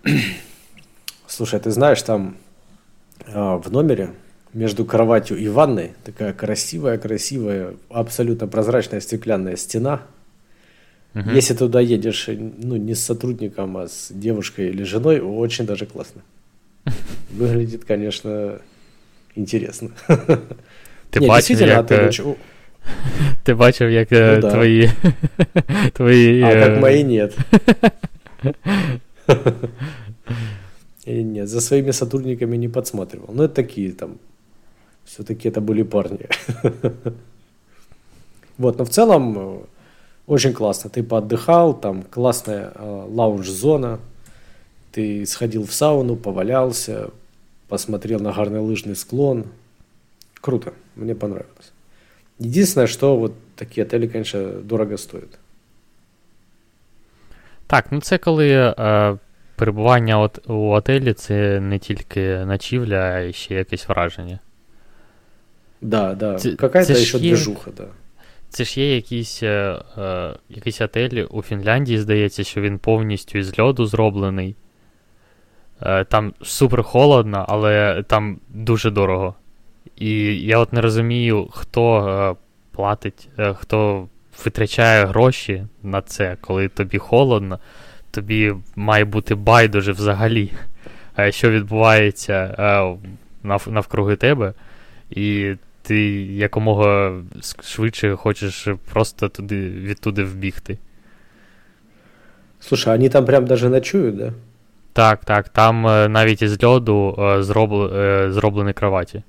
[1.27, 2.35] Слушай, ты знаешь, там
[3.33, 4.09] а, в номере
[4.53, 10.01] между кроватью и ванной такая красивая-красивая, абсолютно прозрачная стеклянная стена.
[11.15, 11.29] Угу.
[11.29, 16.21] Если туда едешь, ну, не с сотрудником, а с девушкой или женой, очень даже классно.
[17.31, 18.59] Выглядит, конечно,
[19.35, 19.89] интересно.
[21.09, 22.35] Ти Не, бачив, действительно, як, отель е, очень-
[23.42, 24.50] ти бачив, як Ну да.
[24.50, 24.90] твої.
[25.92, 27.38] твої А е, как мои нет.
[31.08, 33.34] И Нет, за своими сотрудниками не подсматривал.
[33.34, 34.18] Но это такие там,
[35.04, 36.28] все-таки это были парни.
[38.58, 39.60] Вот, но в целом э,
[40.26, 40.90] очень классно.
[40.90, 44.00] Ты поотдыхал, там классная э, лаунж-зона.
[44.92, 47.10] Ты сходил в сауну, повалялся,
[47.68, 49.46] посмотрел на горнолыжный склон.
[50.40, 51.72] Круто, мне понравилось.
[52.40, 55.38] Единственное, что вот такие отели, конечно, дорого стоят.
[57.66, 59.16] Так, ну це коли е,
[59.56, 64.38] перебування от, у отелі це не тільки ночівля, а ще якесь враження.
[65.80, 66.34] Да, да.
[66.34, 67.84] Ц- Какая-то це є- движуха, да.
[68.48, 73.58] Це ж є якісь, е, е, якийсь отель у Фінляндії, здається, що він повністю із
[73.58, 74.56] льоду зроблений.
[75.82, 79.34] Е, там супер холодно, але там дуже дорого.
[80.00, 80.10] І
[80.46, 82.34] я от не розумію, хто е,
[82.76, 84.08] платить, е, хто
[84.44, 87.58] витрачає гроші на це, коли тобі холодно,
[88.10, 90.52] тобі має бути байдуже взагалі,
[91.18, 92.64] е, що відбувається е,
[93.48, 94.52] нав- навкруги тебе,
[95.10, 97.12] і ти якомога
[97.62, 100.78] швидше хочеш просто туди, відтуди вбігти.
[102.60, 104.32] Слушай, они там прям даже ночуют, да?
[104.92, 105.82] Так, так, там
[106.12, 109.22] навіть із льоду е, зробл, е, зроблені кроваті.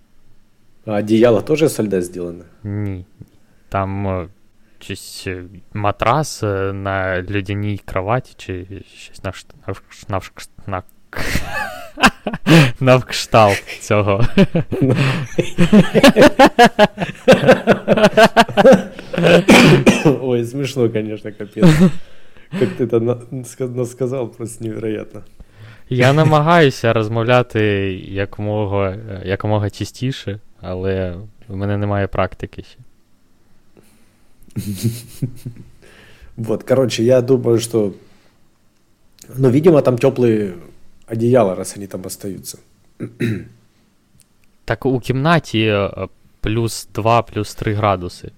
[0.85, 2.43] А одеяло тоже со льда сделано?
[2.63, 3.05] Ні.
[3.69, 4.27] Там
[4.79, 8.65] щось е, матрас е, на льодяній кроваті, чи
[8.97, 9.33] щось на,
[9.67, 9.73] на,
[10.09, 10.83] на, вш- на,
[12.79, 14.25] на кшталт цього.
[20.21, 21.65] Ой, смешно, конечно, капец.
[22.51, 25.23] Как ты это на- ска- насказал, просто невероятно.
[25.89, 27.61] Я намагаюся розмовляти
[28.07, 31.15] якомога, якомога частіше, але
[31.47, 32.79] в мене немає практики ще.
[36.37, 37.93] Вот, короче, я думаю, что...
[39.37, 40.53] Ну, видимо, там теплые
[41.07, 42.57] одеяла, раз они там остаются.
[44.65, 46.07] Так у кімнаті е,
[46.41, 48.31] плюс 2, плюс 3 градуси.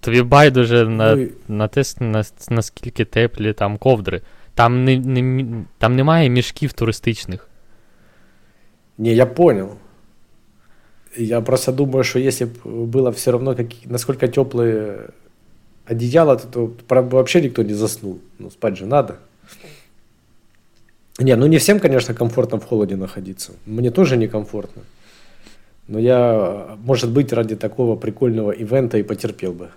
[0.00, 4.20] Тобі байдуже на, Ну, і- на те, с- на, наскільки теплі там ковдри.
[4.54, 5.46] Там, не, не,
[5.78, 7.48] там немає мішків туристичних.
[8.98, 9.76] Не, я понял.
[11.16, 15.10] Я просто думаю, что если бы было все равно, какие, насколько теплые
[15.84, 18.20] одеяла, то, то вообще никто не заснул.
[18.38, 19.18] Ну, спать же надо.
[21.18, 23.52] Не, ну не всем, конечно, комфортно в холоде находиться.
[23.66, 24.82] Мне тоже некомфортно.
[25.88, 29.68] Но я, может быть, ради такого прикольного ивента и потерпел бы.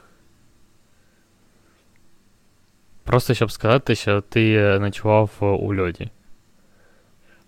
[3.03, 6.09] Просто щоб сказати, що ти е, ночував е, у льоді.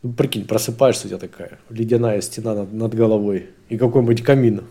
[0.07, 4.61] Ну, прикинь, просыпаешься, у тебя такая ледяная стена над, над головой, и какой-нибудь камин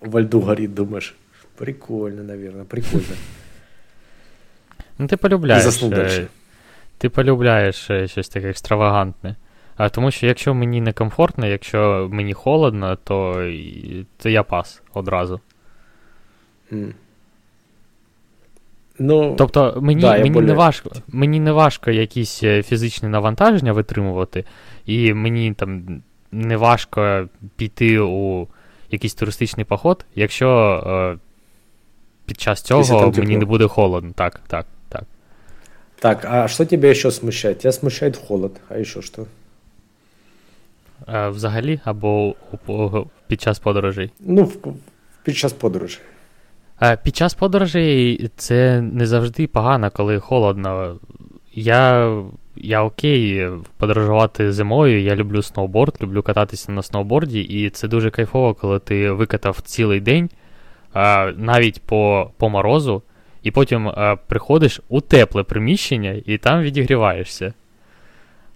[0.00, 1.14] во льду горит, думаешь,
[1.56, 3.16] прикольно, наверное, прикольно.
[4.98, 5.64] Ну, ти полюбляєш.
[6.18, 6.26] е.
[6.98, 9.36] Ти полюбляєш е, щось таке екстравагантне.
[9.76, 13.34] А тому що якщо мені некомфортно, якщо мені холодно, то,
[14.18, 15.40] то я пас одразу.
[16.72, 16.94] М.
[18.98, 24.44] Ну, Тобто мені, Да, мені, не важко, мені не важко якісь е, фізичні навантаження витримувати,
[24.86, 28.48] і мені там не важко піти у
[28.90, 30.48] якийсь туристичний поход, якщо
[30.86, 31.18] е,
[32.26, 33.38] під час цього там мені тепло.
[33.38, 34.12] не буде холодно.
[34.14, 35.04] Так, так, так.
[35.98, 37.58] так, а что тебя еще смущает?
[37.58, 39.26] Тебя смущает холод, а еще что?
[41.08, 42.34] Е, взагалі, або
[43.26, 44.10] під час подорожей.
[44.20, 44.52] Ну,
[45.22, 45.98] під час подорожі.
[46.82, 50.96] Е, Під час подорожей це не завжди погано, коли холодно.
[51.54, 52.12] Я,
[52.56, 58.54] я окей подорожувати зимою, я люблю сноуборд, люблю кататися на сноуборді, і це дуже кайфово,
[58.54, 60.30] коли ти викатав цілий день,
[60.94, 63.02] е, навіть по, по морозу,
[63.42, 67.54] і потім е, приходиш у тепле приміщення і там відігріваєшся.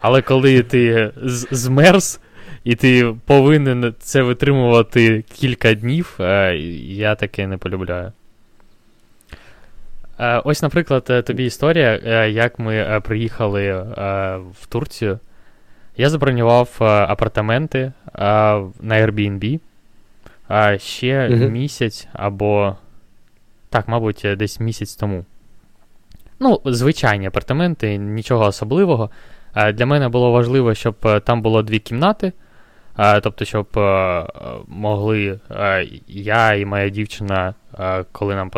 [0.00, 1.10] Але коли ти
[1.50, 2.20] змерз,
[2.64, 8.12] і ти повинен це витримувати кілька днів, е, я таке не полюбляю.
[10.20, 13.82] Е, Ось, наприклад, е, тобі історія, е, як ми е, приїхали е,
[14.60, 15.18] в Турцію.
[15.96, 17.92] Я забронював е, апартаменти е,
[18.80, 19.60] на Airbnb
[20.50, 21.52] е, ще Мгм.
[21.52, 22.76] місяць або.
[23.70, 25.24] Так, мабуть, десь місяць тому.
[26.40, 29.10] Ну, звичайні апартаменти, нічого особливого.
[29.74, 30.94] Для мене було важливо, щоб
[31.24, 32.32] там було дві кімнати.
[32.96, 34.26] Тобто, щоб е,
[34.68, 38.50] могли е, я і моя дівчина, е, коли нам,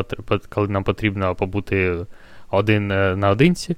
[0.48, 1.96] коли нам потрібно побути
[2.50, 2.86] один
[3.18, 3.76] наодинці.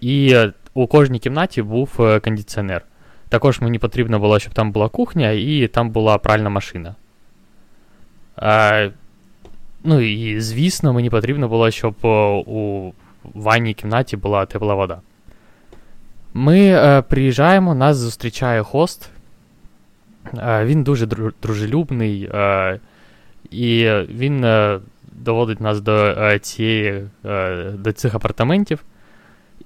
[0.00, 0.36] І
[0.74, 2.82] у кожній кімнаті був кондиціонер.
[3.28, 6.94] Також мені потрібно було, щоб там була кухня і там була пральна машина.
[9.84, 11.94] Ну і звісно, мені потрібно було, щоб
[12.46, 12.92] у
[13.34, 15.00] ванній кімнаті була тепла вода.
[16.34, 19.10] Ми приїжджаємо, нас зустрічає хост.
[20.38, 21.06] Е, він дуже
[21.42, 22.78] дружелюбний, е,
[23.50, 24.78] і він е,
[25.12, 27.02] доводить нас до, цієї,
[27.74, 28.78] до цих апартаментів.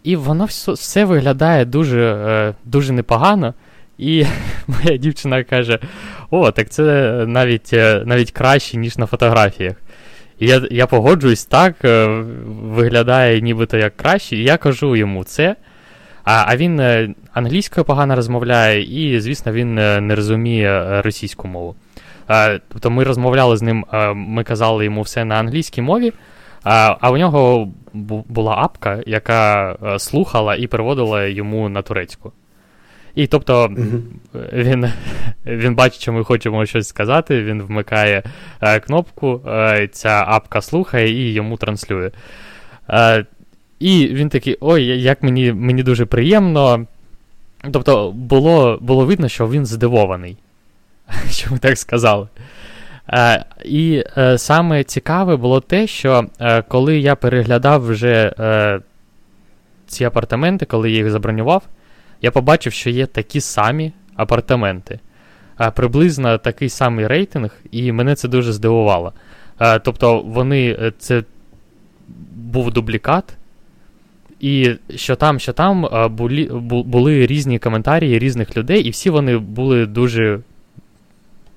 [0.02, 3.54] І воно все, виглядає дуже, дуже непогано.
[3.98, 4.24] І
[4.66, 5.78] моя дівчина каже:
[6.30, 7.72] О, так це навіть,
[8.04, 9.76] навіть краще, ніж на фотографіях.
[10.38, 11.74] І я, я погоджуюсь, так,
[12.46, 15.56] виглядає нібито як краще, і я кажу йому це.
[16.30, 21.48] А, а він е, англійською погано розмовляє, і, звісно, він е, не розуміє е, російську
[21.48, 21.74] мову.
[22.68, 26.12] Тобто ми розмовляли з ним, ми казали йому все на англійській мові,
[26.64, 27.68] а, а у нього
[28.28, 32.32] була апка, яка слухала і переводила йому на турецьку.
[33.14, 33.70] І тобто
[34.52, 34.86] він,
[35.46, 38.22] він бачить, що ми хочемо щось сказати, він вмикає
[38.60, 42.10] е, кнопку, е, ця апка слухає і йому транслює.
[42.90, 43.24] Е,
[43.80, 46.86] і він такий: ой, як мені, мені дуже приємно.
[47.72, 50.36] Тобто було, було видно, що він здивований,
[51.30, 52.28] що ми так сказали.
[53.12, 58.80] Е, і е, саме цікаве було те, що е, коли я переглядав вже е,
[59.86, 61.62] ці апартаменти, коли я їх забронював,
[62.22, 65.00] я побачив, що є такі самі апартаменти.
[65.60, 69.12] Е, приблизно такий самий рейтинг, і мене це дуже здивувало.
[69.60, 71.22] Е, тобто, вони е, це
[72.34, 73.36] був дублікат,
[74.40, 76.44] і що там, що там були,
[76.84, 80.40] були різні коментарі різних людей, і всі вони були дуже,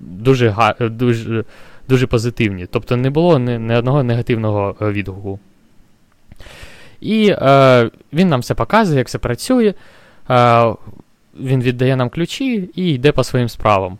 [0.00, 1.44] дуже, дуже,
[1.88, 2.66] дуже позитивні.
[2.70, 5.38] Тобто не було ні, ні одного негативного е, відгуку.
[7.00, 9.74] І е, він нам все показує, як все працює.
[10.30, 10.74] Е,
[11.40, 13.98] він віддає нам ключі і йде по своїм справам.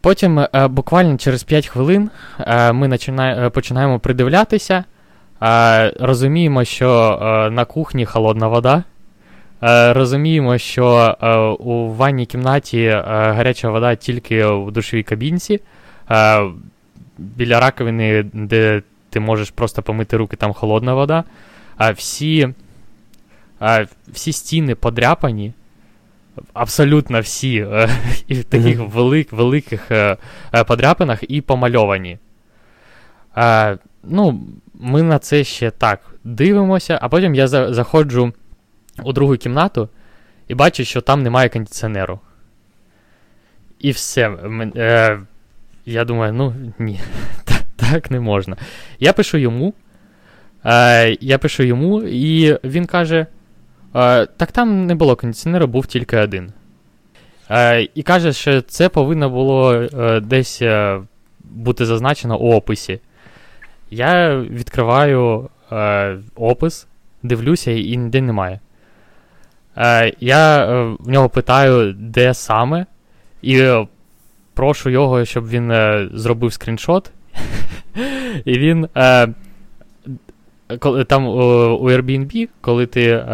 [0.00, 4.84] Потім, е, буквально через 5 хвилин, е, ми е, починаємо придивлятися.
[5.42, 8.84] Е, розуміємо, що е, на кухні холодна вода.
[9.62, 15.60] Е, розуміємо, що е, у ванній кімнаті е, гаряча вода тільки в душовій кабінці.
[16.10, 16.42] Е,
[17.18, 21.24] біля раковини, де ти можеш просто помити руки, там холодна вода.
[21.76, 22.48] А всі,
[24.08, 25.52] всі стіни подряпані.
[26.52, 27.88] Абсолютно всі е,
[28.28, 30.16] і в таких велик, великих е,
[30.54, 32.18] е, подряпинах і помальовані.
[33.36, 34.40] Е, ну,
[34.80, 38.32] ми на це ще так дивимося, а потім я за- заходжу
[39.04, 39.88] у другу кімнату
[40.48, 42.20] і бачу, що там немає кондиціонеру.
[43.78, 44.28] І все.
[44.76, 45.20] Е,
[45.86, 47.00] я думаю, ну ні,
[47.76, 48.56] так не можна.
[49.00, 49.74] Я пишу йому.
[50.64, 53.26] Е, я пишу йому, і він каже:
[53.94, 56.52] е, так там не було кондиціонеру, був тільки один.
[57.50, 61.00] Е, і каже, що це повинно було е, десь е,
[61.44, 63.00] бути зазначено у описі.
[63.90, 66.86] Я відкриваю е, опис,
[67.22, 68.60] дивлюся, і ніде немає.
[69.76, 72.86] Е, я е, в нього питаю, де саме,
[73.42, 73.86] і е,
[74.54, 77.10] прошу його, щоб він е, зробив скріншот.
[78.44, 78.88] і він.
[81.06, 83.24] Там у Airbnb, коли ти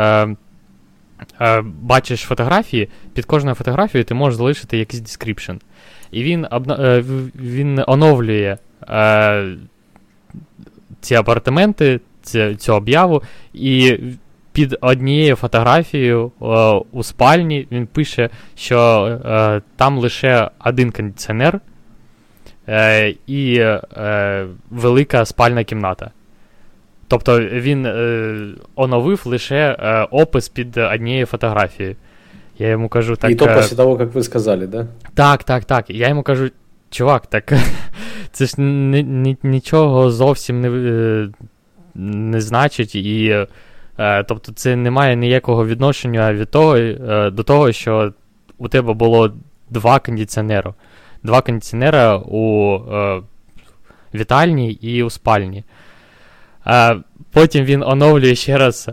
[1.64, 5.60] бачиш фотографії, під кожною фотографією ти можеш залишити якийсь description.
[6.10, 6.22] І
[7.34, 8.56] він, оновлює
[11.00, 13.22] ці апартаменти, цю, цю об'яву,
[13.54, 13.98] і
[14.52, 16.46] під однією фотографією е,
[16.92, 21.60] у спальні він пише, що е, там лише один кондиціонер
[22.68, 26.10] е, і е, велика спальна кімната.
[27.08, 28.36] Тобто він е,
[28.74, 31.96] оновив лише е, опис під однією фотографією.
[32.58, 33.30] Я йому кажу, так.
[33.30, 34.86] И то после того, как вы сказали, да?
[35.14, 35.90] так, так, так.
[35.90, 36.50] Я йому кажу,
[36.90, 37.52] чувак, так
[38.32, 41.28] це ж ні, ні, нічого зовсім не, е,
[41.94, 43.46] не значить, і
[43.98, 48.12] е, тобто це не має ніякого відношення від того, е, до того, що
[48.58, 49.32] у тебе було
[49.70, 50.74] два кондиціонери.
[51.22, 52.78] Два кондиціонера у
[54.14, 55.64] вітальні і у спальні.
[57.32, 58.90] Потім він оновлює ще раз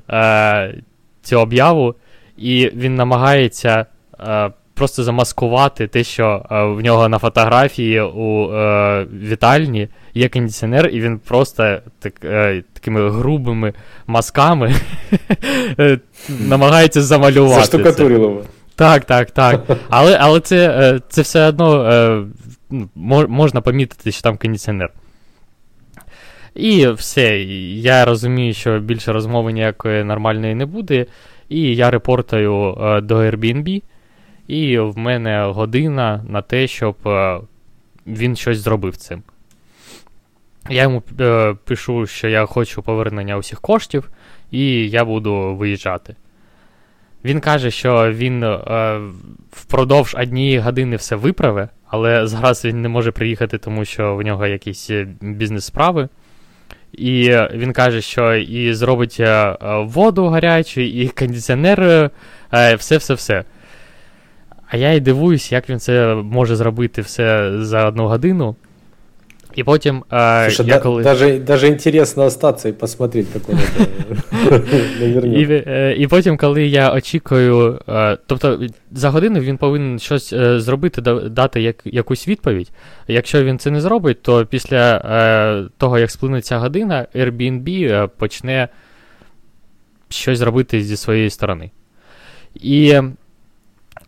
[1.21, 1.95] цю об'яву,
[2.37, 3.85] і він намагається
[4.79, 11.01] просто замаскувати те, що е, в нього на фотографії у е, вітальні є кондиціонер, і
[11.01, 13.73] він просто так, е, такими грубими
[14.07, 14.73] мазками
[15.79, 15.99] е,
[16.29, 17.55] намагається замалювати.
[17.55, 17.59] це.
[17.59, 18.41] Заштукатурил.
[18.75, 19.61] Так, так, так.
[19.89, 22.23] Але, але це, е, це все одно е,
[22.69, 22.89] ну,
[23.27, 24.89] можна помітити, що там кондиціонер.
[26.55, 27.39] І все.
[27.73, 31.05] Я розумію, що більше розмови ніякої нормальної не буде.
[31.49, 33.81] І я репортаю до Airbnb,
[34.49, 37.39] і в мене година на те, щоб е,
[38.07, 39.23] він щось зробив цим.
[40.69, 44.09] Я йому е, пишу, що я хочу повернення усіх коштів,
[44.51, 46.15] і я буду виїжджати.
[47.25, 48.99] Він каже, що він е,
[49.51, 54.47] впродовж однієї години все виправе, але зараз він не може приїхати, тому що в нього
[54.47, 54.91] якісь
[55.21, 56.09] бізнес-справи.
[56.93, 59.21] І він каже, що і зробить
[59.69, 62.11] воду гарячу, і кондиціонер,
[62.77, 63.43] все-все-все.
[64.71, 68.55] А я і дивуюсь, як він це може зробити все за одну годину.
[69.55, 71.03] І потім е, Слушай, я да- коли.
[71.03, 73.27] даже, даже интересно остаться и посмотреть,
[75.01, 75.67] І, навернет.
[75.67, 78.61] е, і потім, коли я очікую, е, тобто
[78.91, 82.71] за годину він повинен щось е, зробити, дати як, якусь відповідь.
[83.07, 88.07] Якщо він це не зробить, то після е, того, як сплине ця година, Airbnb е,
[88.17, 88.67] почне
[90.09, 91.71] щось зробити зі своєї сторони.
[92.55, 92.99] І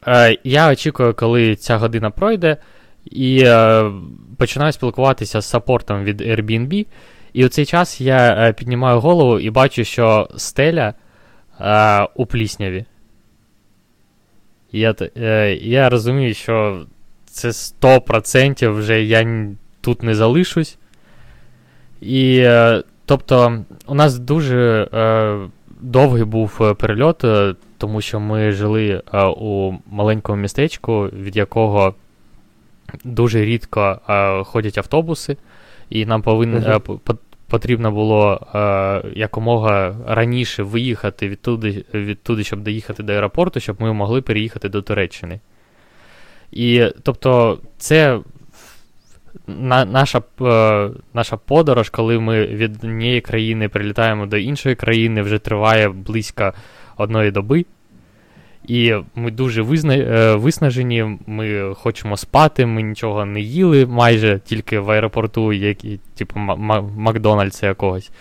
[0.08, 2.58] е, я очікую, коли ця година пройде,
[3.06, 3.92] і е,
[4.38, 6.86] починаю спілкуватися з саппортом від Airbnb.
[7.34, 10.94] І у цей час я е, піднімаю голову і бачу, що стеля
[12.16, 12.86] у плісняві.
[14.72, 14.96] Я,
[15.62, 16.86] я розумію, що
[17.26, 19.48] це 100% вже я
[19.82, 20.78] тут не залишусь.
[22.02, 22.50] І
[23.06, 24.88] тобто, у нас дуже
[25.82, 31.96] довгий був е, перельот, е, тому що ми жили е, у маленькому містечку, від якого
[33.04, 34.00] дуже рідко
[34.46, 35.38] ходять автобуси,
[35.90, 36.72] і нам повин, Мгм.
[36.72, 37.18] е, по- по-
[37.48, 44.22] потрібно було е, якомога раніше виїхати відтуди, відтуди, щоб доїхати до аеропорту, щоб ми могли
[44.22, 45.40] переїхати до Туреччини.
[46.52, 48.20] І тобто, це
[49.60, 55.38] на, наша, е, наша подорож, коли ми від однієї країни прилітаємо до іншої країни, вже
[55.40, 56.54] триває близько
[56.98, 57.66] одної доби.
[58.68, 59.96] І ми дуже визна...
[59.96, 65.78] е, виснажені, ми хочемо спати, ми нічого не їли майже, тільки в аеропорту, як,
[66.16, 68.12] типу Ма- Ма- Макдональдса якогось.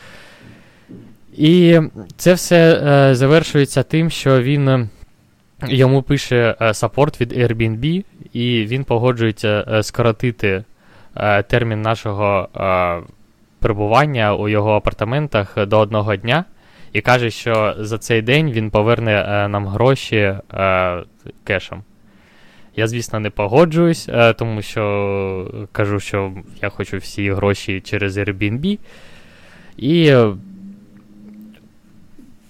[1.36, 1.80] І
[2.16, 4.88] це все е, завершується тим, що він
[5.68, 10.64] йому пише е, саппорт від Airbnb, і він погоджується е, скоротити
[11.20, 12.48] е, термін нашого
[13.58, 16.44] перебування у його апартаментах до одного дня.
[16.92, 20.34] І каже, що за цей день він поверне нам гроші
[21.44, 21.82] кешем.
[22.76, 24.08] Я, звісно, не погоджуюсь,
[24.38, 28.78] тому що кажу, що я хочу всі гроші через Airbnb.
[29.76, 30.14] І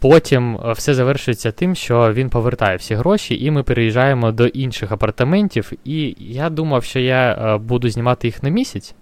[0.01, 4.93] Потім е, все завершується тим, що він повертає всі гроші, і ми переїжджаємо до інших
[4.93, 5.73] апартаментів.
[5.85, 8.95] І я думав, що я е, буду знімати їх на місяць.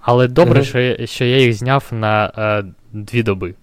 [0.00, 0.64] Але добре, mm-hmm.
[0.64, 3.54] що, я, що я їх зняв на е, дві доби.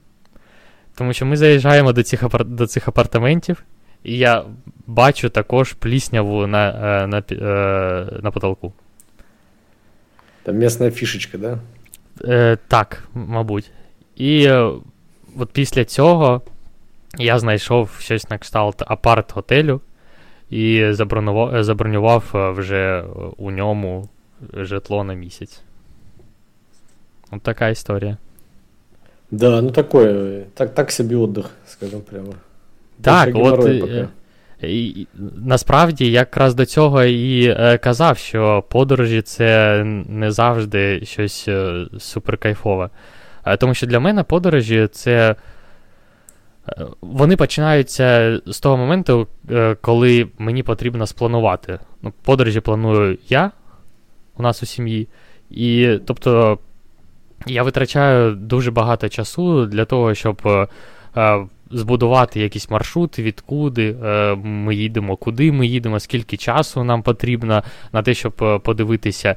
[0.96, 2.46] Тому що ми заїжджаємо до цих апар...
[2.46, 3.64] до цих апартаментів,
[4.04, 4.44] і я
[4.88, 8.74] бачу також плісняву на е, на, е, на потолку.
[10.44, 11.60] Там місна фішечка, да?
[12.26, 13.72] Е, Так, мабуть.
[14.16, 14.52] І
[15.42, 16.42] от після цього
[17.18, 19.82] я знайшов щось на кшталт апарт-готелю
[20.50, 23.04] і забронював, забронював е, вже
[23.38, 24.10] у ньому
[24.54, 25.62] житло на місяць.
[27.32, 28.18] От така історія.
[29.32, 32.34] Да, ну такое, так так собі отдых, скажімо прямо.
[33.02, 34.08] Так, от е,
[34.62, 41.86] і, насправді якраз до цього і е, казав, що подорожі це не завжди щось е,
[42.00, 42.90] суперкайфове.
[43.46, 45.36] Е, тому що для мене подорожі це.
[46.70, 51.80] Е, вони починаються з того моменту, е, коли мені потрібно спланувати.
[52.02, 53.52] Ну, Подорожі планую я
[54.38, 55.08] у нас у сім'ї.
[55.50, 56.60] І тобто
[57.46, 60.68] я витрачаю дуже багато часу для того, щоб
[61.72, 63.94] збудувати якийсь маршрут, відкуди
[64.44, 67.64] ми їдемо, куди ми їдемо, скільки часу нам потрібно
[67.94, 69.36] на те, щоб подивитися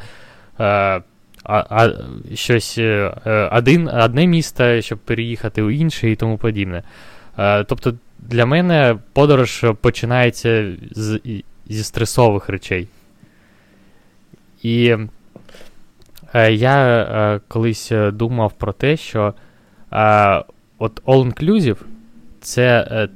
[1.44, 1.92] а, а,
[2.34, 6.82] щось е, е, один, одне місто, щоб переїхати у інше і тому подібне.
[7.36, 11.20] А, тобто для мене подорож починається з,
[11.66, 12.88] зі стресових речей.
[14.62, 14.96] І
[16.34, 19.34] е, я колись думав про те, що
[20.78, 21.76] от all-inclusive
[22.40, 23.08] це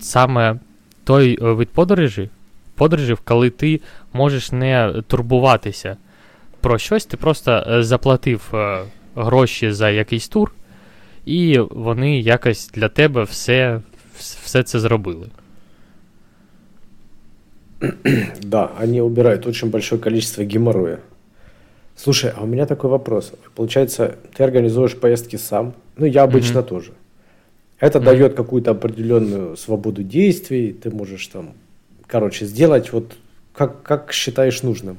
[0.00, 0.56] саме
[1.04, 2.30] той вид подорожі,
[2.74, 3.80] подорожів, коли ти
[4.12, 5.96] можеш не турбуватися
[6.64, 8.52] про щось, ти просто заплатив
[9.14, 10.52] гроші за якийсь тур,
[11.26, 13.80] і вони якось для тебе все,
[14.44, 15.26] все це зробили.
[18.42, 20.98] Да, они убирают очень большое количество геморроя.
[21.96, 23.32] Слушай, а у меня такой вопрос.
[23.54, 26.68] Получается, ты организуешь поездки сам, ну я обычно mm-hmm.
[26.68, 26.92] тоже.
[27.80, 28.04] Это mm-hmm.
[28.04, 31.52] дает какую-то определенную свободу действий, ты можешь там,
[32.06, 33.12] короче, сделать вот
[33.52, 34.96] как, как считаешь нужным.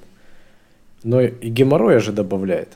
[1.06, 2.68] Но и геморроя же добавляет.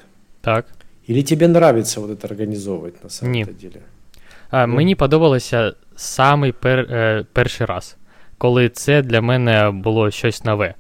[0.42, 0.66] Так.
[1.10, 3.46] Или тебе нравится вот это организовывать на самом Ні.
[3.46, 3.82] деле?
[4.50, 4.76] А, ну.
[4.76, 7.98] Мені подобалося самий пер, е, перший раз,
[8.38, 10.74] коли це для мене було щось нове.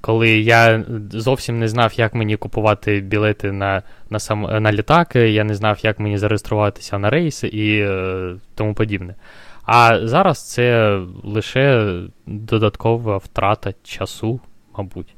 [0.00, 5.44] Коли я зовсім не знав, як мені купувати білети на на, сам, на літаки, я
[5.44, 9.14] не знав, як мені зареєструватися на рейси і е, тому подібне.
[9.64, 11.94] А зараз це лише
[12.26, 14.40] додаткова втрата часу,
[14.78, 15.15] мабуть.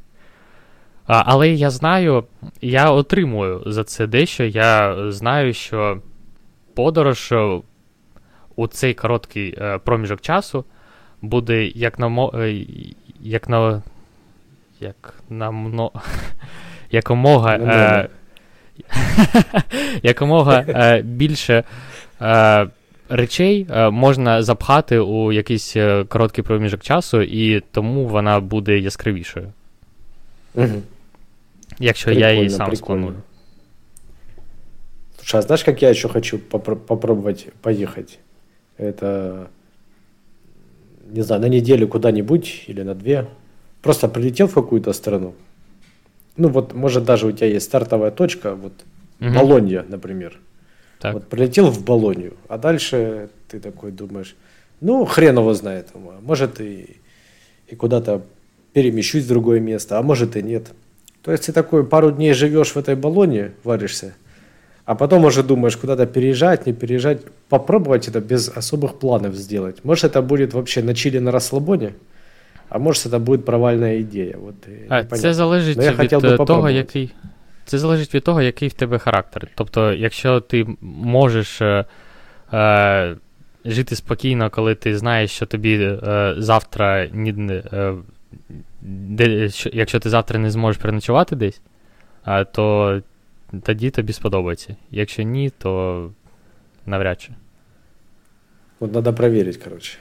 [1.08, 2.24] А, Але я знаю,
[2.60, 4.44] я отримую за це дещо.
[4.44, 5.98] Я знаю, що
[6.74, 7.60] подорож е,
[8.56, 10.64] у цей короткий е, проміжок часу
[11.22, 12.64] буде як на е,
[13.20, 13.82] як на
[14.80, 15.90] як на мно,
[16.90, 18.08] якомога е,
[20.02, 21.64] якомога е, більше
[22.20, 22.66] е,
[23.08, 25.76] речей можна запхати у якийсь
[26.08, 29.52] короткий проміжок часу, і тому вона буде яскравішою.
[30.54, 30.82] Угу.
[31.80, 33.14] Якщо прикольно, я її сам спланую.
[35.18, 38.18] Слушай, а знаешь, как я еще хочу попро- попробовать поехать?
[38.78, 39.48] Это,
[41.10, 43.26] не знаю, на неделю куда-нибудь или на две.
[43.82, 45.34] Просто прилетел в какую-то страну.
[46.36, 48.72] Ну вот, может, даже у тебя есть стартовая точка, вот
[49.20, 49.30] угу.
[49.34, 50.38] Болонья, например.
[50.98, 51.14] Так.
[51.14, 54.34] Вот прилетел в Болонью, а дальше ты такой думаешь,
[54.80, 55.88] ну, хрен его знает.
[56.22, 56.96] Может, и,
[57.66, 58.22] и куда-то
[58.72, 60.72] перемещусь в другое место, а может и нет.
[61.27, 64.13] То есть ты такой пару дней живешь в этой баллоне, варишься,
[64.85, 67.21] а потом уже думаешь, куда-то переезжать, не переезжать.
[67.49, 69.85] Попробовать это без особых планов сделать.
[69.85, 71.93] Может, это будет вообще на чили на расслабоне,
[72.69, 74.37] а может, это будет провальная ідея.
[74.47, 74.55] От,
[74.89, 77.11] а, Це залежить від е, того, який.
[77.65, 79.47] Це залежить від того, який в тебе характер.
[79.55, 81.85] Тобто, якщо ти можеш е,
[82.53, 83.15] е,
[83.65, 87.93] жити спокійно, коли ти знаєш, що тобі е, завтра ні, е,
[88.80, 91.60] де, якщо ти завтра не зможеш переночувати десь,
[92.24, 93.00] а, то
[93.62, 94.76] тоді тобі сподобається.
[94.90, 96.10] Якщо ні, то
[96.86, 97.30] навряд чи.
[98.80, 99.98] Вот надо проверить, короче.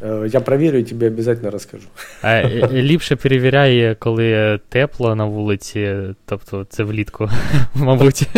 [0.00, 1.86] Э, я проверю и тебе обязательно расскажу.
[2.22, 2.42] А,
[2.72, 7.28] Ліпше перевіряй, коли тепло на вулиці, тобто це влітку,
[7.74, 8.28] мабуть.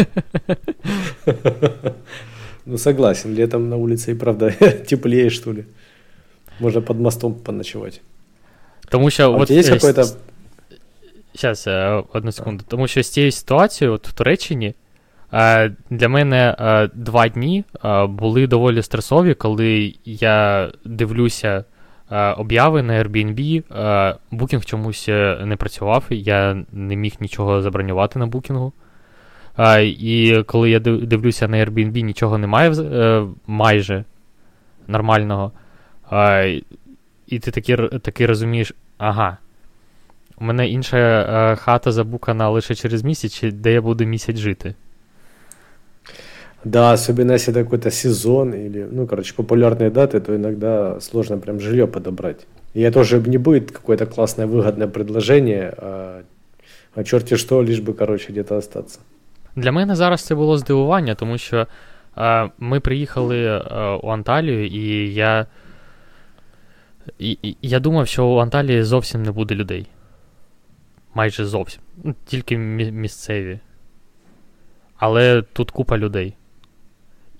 [2.66, 4.50] Ну, согласен, летом на улице и правда
[4.88, 5.64] теплее, что ли.
[6.60, 8.00] Можно под мостом поночевать.
[8.92, 10.04] Тому що а от, е, какой-то...
[11.34, 11.68] Зараз,
[12.12, 12.64] одну секунду.
[12.68, 14.74] Тому що з цією ситуацією от в Туреччині
[15.32, 17.64] е, для мене е, два дні
[18.08, 21.64] були доволі стресові, коли я дивлюся
[22.36, 23.62] обяви на Airbnb,
[24.30, 25.08] букінг чомусь
[25.44, 28.72] не працював, я не міг нічого забронювати на букінгу.
[29.80, 32.74] І коли я дивлюся на Airbnb, нічого немає
[33.46, 34.04] майже
[34.88, 35.52] нормального.
[37.26, 39.37] І ти таки, таки розумієш, ага.
[40.41, 44.75] У мене інша е, хата забукана лише через місяць, де я буду місяць жити.
[46.65, 51.59] Да, особенно если это какой-то сезон или, ну, короче, популярные даты, то иногда сложно прям
[51.59, 52.45] жилье подобрать.
[52.73, 56.21] И это уже не будет какое-то классное выгодное предложение, а,
[56.95, 58.99] а черти что, лишь бы, короче, где-то остаться.
[59.55, 61.67] Для мене зараз це було здивування, тому що
[62.17, 63.59] е, ми приїхали е,
[64.03, 65.45] у Анталію, і я
[67.18, 69.86] і, і, я думав, що у Анталії зовсім не буде людей.
[71.14, 71.80] Майже зовсім.
[72.04, 73.58] Ну, тільки місцеві.
[74.96, 76.34] Але тут купа людей.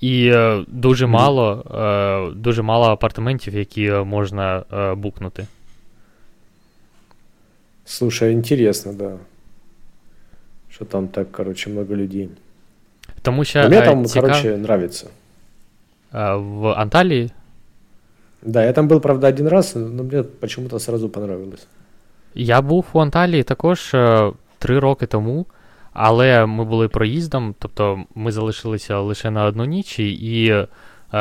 [0.01, 5.47] І е, дуже мало е, дуже мало апартаментів, які можна е, букнути.
[7.85, 9.17] Слушай, интересно, да.
[10.71, 12.29] Что там так, короче, много людей.
[13.23, 14.31] Тому що, а Мне там, цікав...
[14.31, 15.07] короче, нравится.
[16.13, 17.31] В Анталії
[18.43, 21.67] Да, я там был, правда, один раз, но мне почему-то сразу понравилось.
[22.35, 25.47] Я був у Анталії також е, три роки тому,
[25.93, 30.69] але ми були проїздом, тобто ми залишилися лише на одну ніч, і е,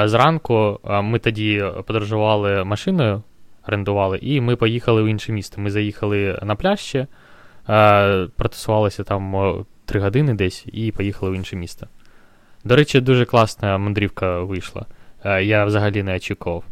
[0.07, 3.23] зранку е, ми тоді подорожували машиною,
[3.67, 5.61] орендували, і ми поїхали в інше місто.
[5.61, 7.07] Ми заїхали на пляж ще,
[8.35, 9.55] протусувалися там
[9.85, 11.87] три години десь і поїхали в інше місто.
[12.63, 14.85] До речі, дуже класна мандрівка вийшла.
[15.41, 16.63] Я взагалі не очікував.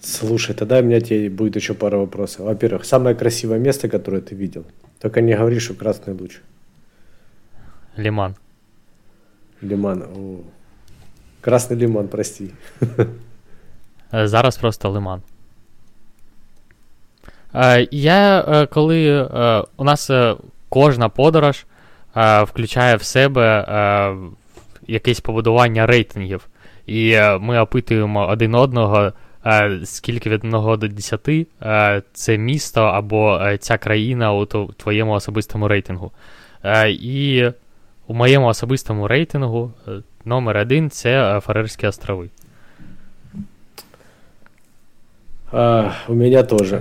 [0.00, 2.40] Слушай, тогда у меня тебе будет еще пара вопросов.
[2.40, 4.64] Во-первых, самое красивое место, которое ты видел.
[5.00, 6.40] Только не говори, что красный луч.
[7.96, 8.36] Лиман.
[9.62, 10.02] Лиман.
[10.02, 10.40] О.
[11.40, 12.50] Красный лиман, прости.
[14.10, 15.22] Э, зараз просто лиман.
[17.52, 19.28] Э, я э, коли
[19.76, 20.10] у нас
[20.68, 21.66] кожна подорож
[22.42, 23.66] включає в себе
[24.86, 26.48] якесь побудування рейтингів,
[26.86, 29.12] і ми опитуємо один одного
[29.83, 31.29] скільки від 1 до 10
[32.13, 34.45] це місто або ця країна у
[34.77, 36.11] твоєму особистому рейтингу.
[36.87, 37.45] І
[38.07, 39.73] у моєму особистому рейтингу
[40.25, 42.29] номер один це Фарерські острови.
[45.51, 46.73] А, У мене теж.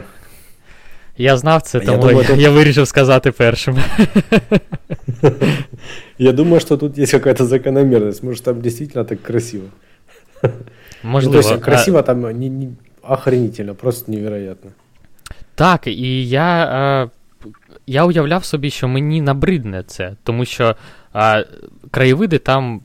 [1.17, 2.39] Я знав це, тому я, думаю, я, тут...
[2.39, 3.79] я вирішив сказати першим.
[6.19, 8.23] Я думаю, що тут є якась закономірність.
[8.23, 9.65] Може, там дійсно так красиво.
[11.03, 11.37] Можливо.
[11.37, 12.03] Ну, то есть красиво а...
[12.03, 12.69] там не, не,
[13.03, 14.71] охренительно, просто невероятно.
[15.55, 17.11] Так, і я
[17.87, 20.77] я уявляв собі, що мені набридне це, тому що
[21.15, 21.47] е,
[21.91, 22.81] краєвиди там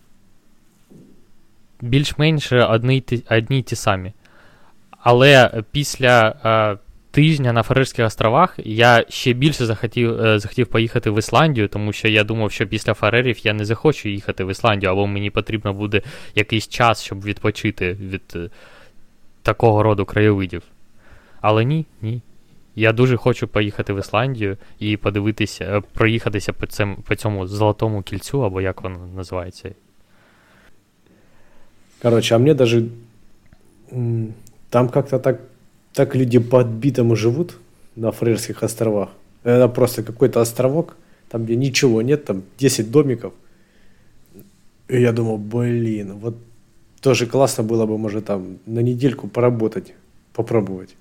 [1.82, 4.14] більш-менш одні одні й ті самі.
[5.00, 6.78] Але після е,
[7.14, 12.08] тижня на Фарерських островах я ще більше захотів е, захотів поїхати в Ісландію, тому що
[12.08, 16.02] я думав, що після Фарерів я не захочу їхати в Ісландію, або мені потрібно буде
[16.36, 18.50] якийсь час, щоб відпочити від е,
[19.42, 20.64] такого роду краєвидів.
[21.42, 22.22] Але ні, ні.
[22.76, 28.02] Я дуже хочу поїхати в Ісландію і подивитися, е, проїхатися по цьому, по цьому золотому
[28.02, 29.72] кільцю, або як воно називається.
[32.02, 32.84] Короче, а мне даже
[34.70, 35.40] там как-то так
[35.93, 37.57] так люди по-отбитому живут
[37.97, 39.09] на Фрерских островах.
[39.45, 40.97] Это просто какой-то островок,
[41.29, 43.33] там где ничего нет, там 10 домиков.
[44.89, 46.37] И я думал, блин, вот
[47.01, 49.95] тоже классно было бы, может, там на недельку поработать,
[50.33, 50.97] попробовать.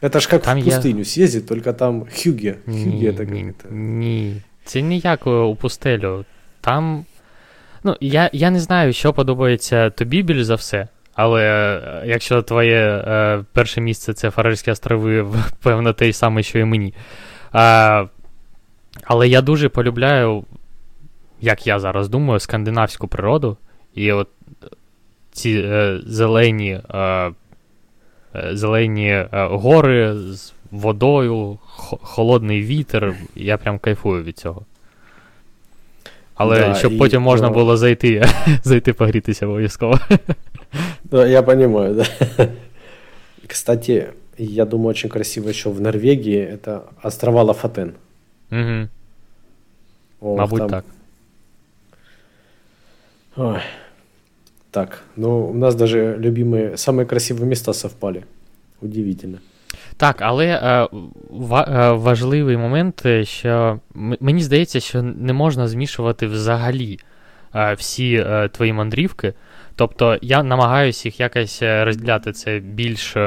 [0.00, 1.04] Это ж как там в пустыню я...
[1.04, 2.58] съездить, только там хюге.
[2.66, 3.68] Хюге это как-то.
[3.74, 4.42] Ні.
[4.64, 6.24] Це ніяк у пустелю.
[6.60, 7.04] Там.
[7.84, 10.88] Ну, я я не знаю, що подобається тобі більш за все.
[11.15, 15.27] Але е, якщо твоє е, перше місце це Фарерські острови,
[15.63, 16.93] певно, те саме, що і мені.
[17.55, 18.07] Е,
[19.03, 20.43] але я дуже полюбляю,
[21.41, 23.57] як я зараз думаю, скандинавську природу.
[23.93, 24.27] І от
[25.31, 27.31] ці е, зелені е, е
[28.51, 31.59] зелені гори з водою,
[32.01, 33.15] холодний вітер.
[33.35, 34.61] Я прям кайфую від цього.
[36.35, 38.27] Але да, щоб і, потім можна було зайти
[38.63, 39.99] зайти погрітися обов'язково.
[41.04, 42.48] Да, я понимаю, да.
[43.46, 47.94] Кстати, я думаю, очень красиво еще в Норвегии это острова Лафатен.
[48.50, 48.88] Угу.
[50.20, 50.68] О, Мабуть, там...
[50.68, 50.84] так.
[53.36, 53.60] Ой.
[54.70, 58.24] Так, ну у нас даже любимые, самые красивые места совпали.
[58.80, 59.38] Удивительно.
[59.96, 60.88] Так, але е,
[61.30, 66.98] ва, е, важливий момент, е, що мені здається, що не можна змішувати взагалі
[67.54, 69.34] е, всі е, твої мандрівки.
[69.75, 73.17] Тобто я намагаюся їх якось е, розділяти це більш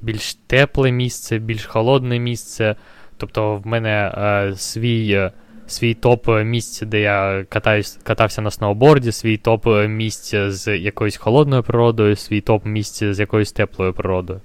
[0.00, 2.76] більш тепле місце, більш холодне місце.
[3.16, 4.12] Тобто в мене
[4.56, 5.30] свій
[5.66, 11.62] свій топ місць, де я катаюсь, катався на сноуборді, свій топ місць з якоюсь холодною
[11.62, 14.40] природою, свій топ місць з якоюсь теплою природою.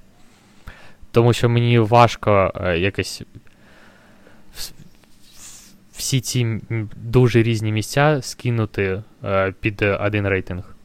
[1.12, 3.24] Тому що мені важко е, якось
[6.01, 6.61] всі ці
[6.97, 10.77] дуже різні місця скинути е, під один рейтинг.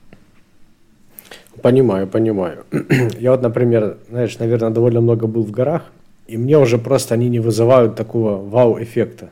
[1.62, 2.64] Понимаю, понимаю.
[3.20, 5.82] Я вот, например, знаешь, наверное, довольно много был в горах,
[6.28, 9.30] и мне уже просто они не вызывают такого вау-эффекта.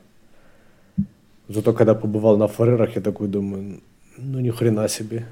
[1.47, 3.80] Зато когда побывал на фарерах, я такой думаю,
[4.18, 5.26] ну ни хрена себе.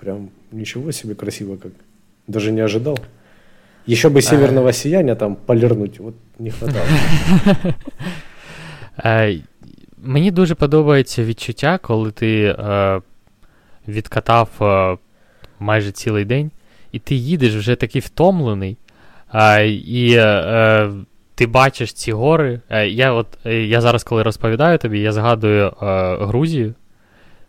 [0.00, 1.72] Прям ничего себе красиво как.
[2.26, 2.98] Даже не ожидал.
[3.86, 6.86] Еще бы северного сияния там полірнуть, от не хватало.
[10.05, 13.01] Мені дуже подобається відчуття, коли ти е,
[13.87, 14.97] відкатав е,
[15.59, 16.51] майже цілий день,
[16.91, 18.77] і ти їдеш вже такий втомлений,
[19.33, 20.91] е, і е,
[21.35, 22.61] ти бачиш ці гори.
[22.69, 26.73] Е, я от, я зараз, коли розповідаю тобі, я згадую е, Грузію.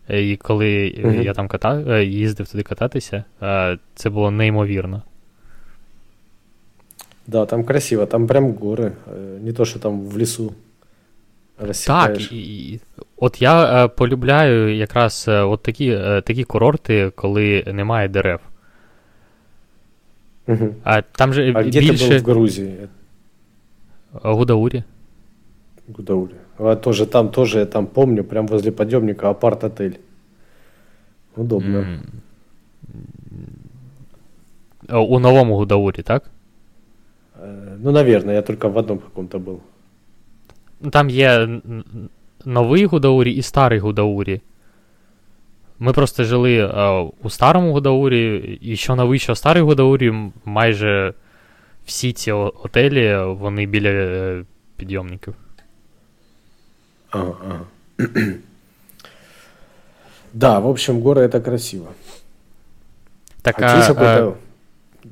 [0.09, 1.23] І коли mm-hmm.
[1.23, 3.23] я там катав, їздив туди кататися,
[3.95, 5.01] це було неймовірно.
[7.27, 10.53] Да, там красиво, там прям горы, э, не то, що там в лісу
[11.58, 12.22] розсікаєш.
[12.22, 12.80] Так, і,
[13.16, 18.40] от я е, полюбляю якраз е, от такі е, такі курорти, коли немає дерев.
[20.46, 20.74] Угу.
[20.84, 21.80] А там же а більше...
[21.80, 22.88] где ты был в Грузии?
[24.12, 24.84] Гудаури.
[25.88, 26.34] Гудаури.
[26.58, 29.98] А тоже там, тоже я там помню, прям возле подъемника апарт-отель.
[31.36, 31.78] Удобно.
[31.78, 31.98] Mm.
[34.88, 36.30] У новому Гудаурі, так?
[37.42, 39.60] Э, ну, наверное, я только в одном каком-то был.
[40.80, 41.48] Ну, там є
[42.44, 44.40] новий Гудаурі і старий Гудаурі.
[45.78, 50.14] Ми просто жили а, у старому Гудаурі, і що новий, що старий Гудаурі,
[50.44, 51.14] майже
[51.86, 54.44] всі ці отелі, вони біля е,
[54.76, 55.34] підйомників.
[57.10, 57.66] Ага, ага.
[60.32, 61.92] да, в общем, горы это красиво.
[63.42, 64.34] Так, а, а, а...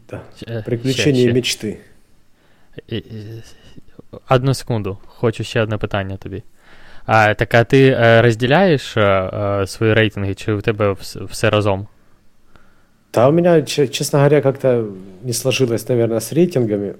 [0.09, 0.23] Да.
[0.63, 1.81] Приключения мечты.
[4.29, 6.43] Одну секунду, хочу ще одне питання тобі.
[7.07, 11.51] А, Так а ти е, розділяєш а, е, е, свої рейтинги, чи у тебе все
[11.51, 11.87] разом?
[13.15, 14.87] Да, у меня, честно говоря, как-то
[15.23, 16.95] не сложилось, наверное, с рейтингами.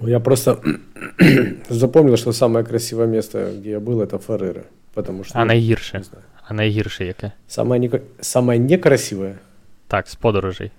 [0.00, 0.60] Я просто
[1.68, 4.64] запомнил, что самое красивое место, где я был, это Фареры.
[4.94, 5.98] Потому что, а найгірше?
[5.98, 6.04] Не
[6.48, 7.32] а найгірше яке?
[7.48, 8.00] Самое, не...
[8.20, 9.34] самое некрасивое?
[9.88, 10.70] Так, з подорожей.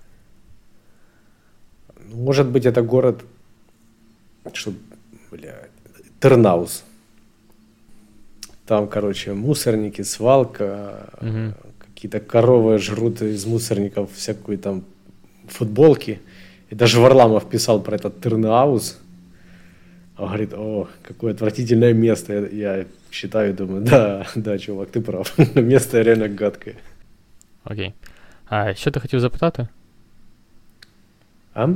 [2.14, 3.24] Может быть, это город
[4.52, 4.72] что,
[5.33, 5.69] блядь,
[6.19, 6.83] Тернаус.
[8.65, 11.53] Там, короче, мусорники, свалка, угу.
[11.79, 14.83] какие-то коровы жрут из мусорников всякую там
[15.47, 16.19] футболки.
[16.69, 18.99] И даже Варламов писал про этот Тернаус.
[20.17, 22.33] Он говорит, о, какое отвратительное место.
[22.33, 25.33] Я, я считаю, думаю, да, да, чувак, ты прав.
[25.55, 26.75] место реально гадкое.
[27.63, 27.93] Окей.
[28.45, 29.67] А що ти хотів запитати?
[31.53, 31.67] А?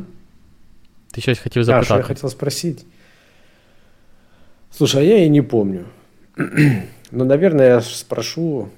[1.14, 1.84] Ты щось хотів запитати.
[1.84, 2.86] А, что я хотел спросить?
[4.78, 5.88] Слушай, а я и не помню.
[7.12, 8.70] ну, наверное, я спрошу...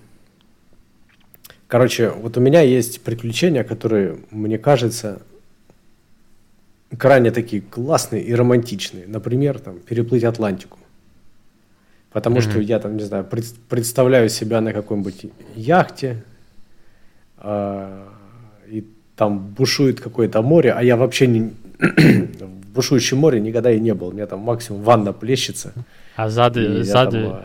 [1.67, 5.21] Короче, вот у меня есть приключения, которые, мне кажется,
[6.97, 9.07] крайне такие классные и романтичные.
[9.07, 10.79] Например, там, переплыть Атлантику.
[12.13, 12.49] Потому mm-hmm.
[12.49, 15.25] что я там, не знаю, пред, представляю себя на какой-нибудь
[15.55, 16.23] яхте,
[17.39, 18.07] э,
[18.69, 18.87] и
[19.17, 21.53] там бушует какое-то море, а я вообще не,
[22.69, 24.07] в бушующем море никогда и не был.
[24.07, 25.73] У меня там максимум ванна плещется.
[26.15, 27.41] А ззаду, ззаду там,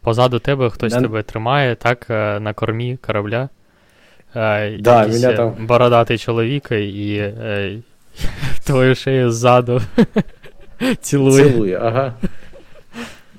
[0.00, 1.02] позаду тебе хтось на...
[1.02, 2.08] тебе тримає, так,
[2.40, 3.48] на кормі корабля.
[4.34, 5.66] Да, мене там...
[5.66, 7.78] Бородатий чоловік і е,
[8.64, 9.80] твою шею ззаду
[11.00, 11.52] целует.
[11.52, 12.14] Целує, ага.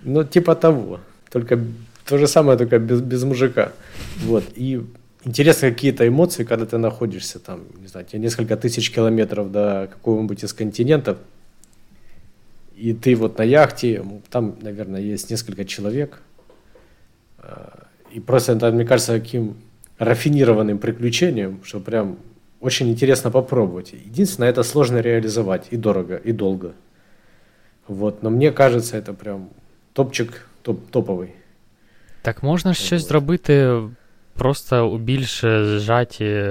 [0.04, 1.00] Ну, типа того.
[1.30, 1.60] Только
[2.06, 3.72] то же самое, только без, без мужика.
[4.26, 4.44] Вот.
[4.58, 4.80] И
[5.26, 10.44] интересно какие-то эмоции, когда ты находишься там, не знаю, тебе несколько тысяч километров до какого-нибудь
[10.44, 11.18] из континентов,
[12.76, 16.22] и ты вот на яхте, там, наверное, есть несколько человек,
[17.38, 19.56] а, И просто это, мне кажется, таким
[20.00, 22.18] рафинированным приключением, что прям
[22.62, 23.94] очень интересно попробовать.
[23.94, 26.74] Единственное, это сложно реализовать и дорого, и долго.
[27.88, 29.50] Вот, но мне кажется, это прям
[29.94, 31.34] топчик топ, топовий.
[32.22, 33.82] Так можна щось зробити
[34.35, 36.45] просто у більш зжаті,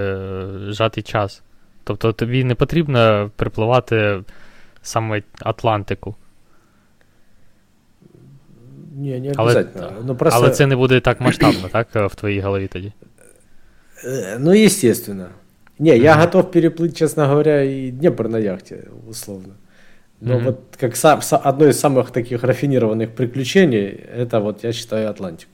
[0.69, 1.41] зжатий час.
[1.83, 4.23] Тобто тобі не потрібно припливати
[4.81, 6.15] саме Атлантику.
[8.95, 9.85] Ні, не обов'язково.
[9.85, 10.39] Але, ну, просто...
[10.39, 12.93] але це не буде так масштабно, так, в твоїй голові тоді?
[14.39, 15.27] Ну, естественно.
[15.79, 19.53] Не, я готов переплыть, честно говоря, и Днепр на яхте, условно.
[20.21, 20.43] Но mm-hmm.
[20.43, 23.85] вот как сам, одно из самых таких рафинированных приключений,
[24.17, 25.52] это вот я считаю Атлантику.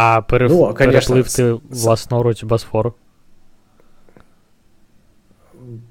[0.00, 0.50] А перев...
[0.50, 1.84] ну, конечно, перепливти с...
[1.84, 2.94] власноруч Босфор?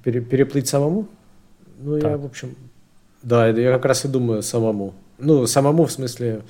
[0.03, 1.07] Пере, переплыть самому?
[1.79, 2.11] Ну, так.
[2.11, 2.55] я, в общем,
[3.23, 4.93] да, я как раз и думаю самому.
[5.17, 6.43] Ну, самому в смысле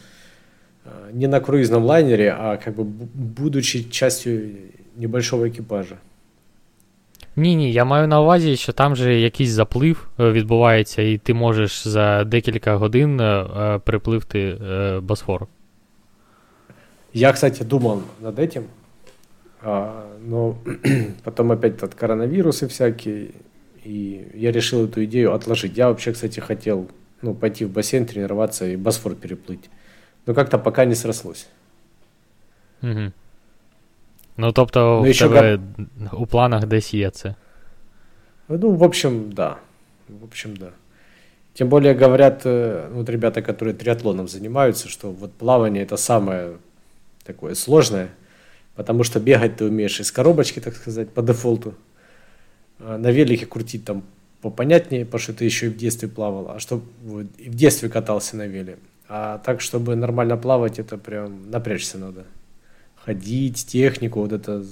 [0.84, 4.52] э, не на круизном лайнере, а как бы будучи частью
[4.96, 5.98] небольшого екіпажа.
[7.36, 11.34] Ні, ні, я маю на увазі, що там же якийсь заплив е, відбувається, і ти
[11.34, 14.58] можеш за декілька годин е, е, припливти
[15.02, 15.48] Босфор.
[17.13, 18.69] Я, кстати, думал над этим,
[19.63, 20.57] а, но
[21.25, 23.33] потом опять этот коронавирус и всякие,
[23.85, 25.77] и я решил эту идею отложить.
[25.77, 26.89] Я вообще, кстати, хотел
[27.23, 29.71] ну, пойти в бассейн тренироваться и Босфор переплыть.
[30.27, 31.49] Но как-то пока не срослось.
[32.83, 33.13] Угу.
[34.37, 36.21] Ну, тобто, ну, в тебе как...
[36.21, 37.35] у планах десь є це.
[38.49, 39.57] Ну, в общем, да.
[40.09, 40.73] В общем, да.
[41.55, 46.57] Тем более говорят, э, вот ребята, которые триатлоном занимаются, что вот плавание это самое
[47.30, 48.10] такое сложное,
[48.76, 51.76] потому что бегать ты умеешь из коробочки, так сказать, по дефолту.
[52.80, 54.04] А на велике крутить там
[54.42, 56.82] попонятнее, потому что ты еще и в детстве плавал, а что
[57.38, 58.78] и в детстве катался на веле.
[59.08, 62.26] А так, чтобы нормально плавать, это прям напрячься надо
[63.06, 64.66] ходить, технику, вот это...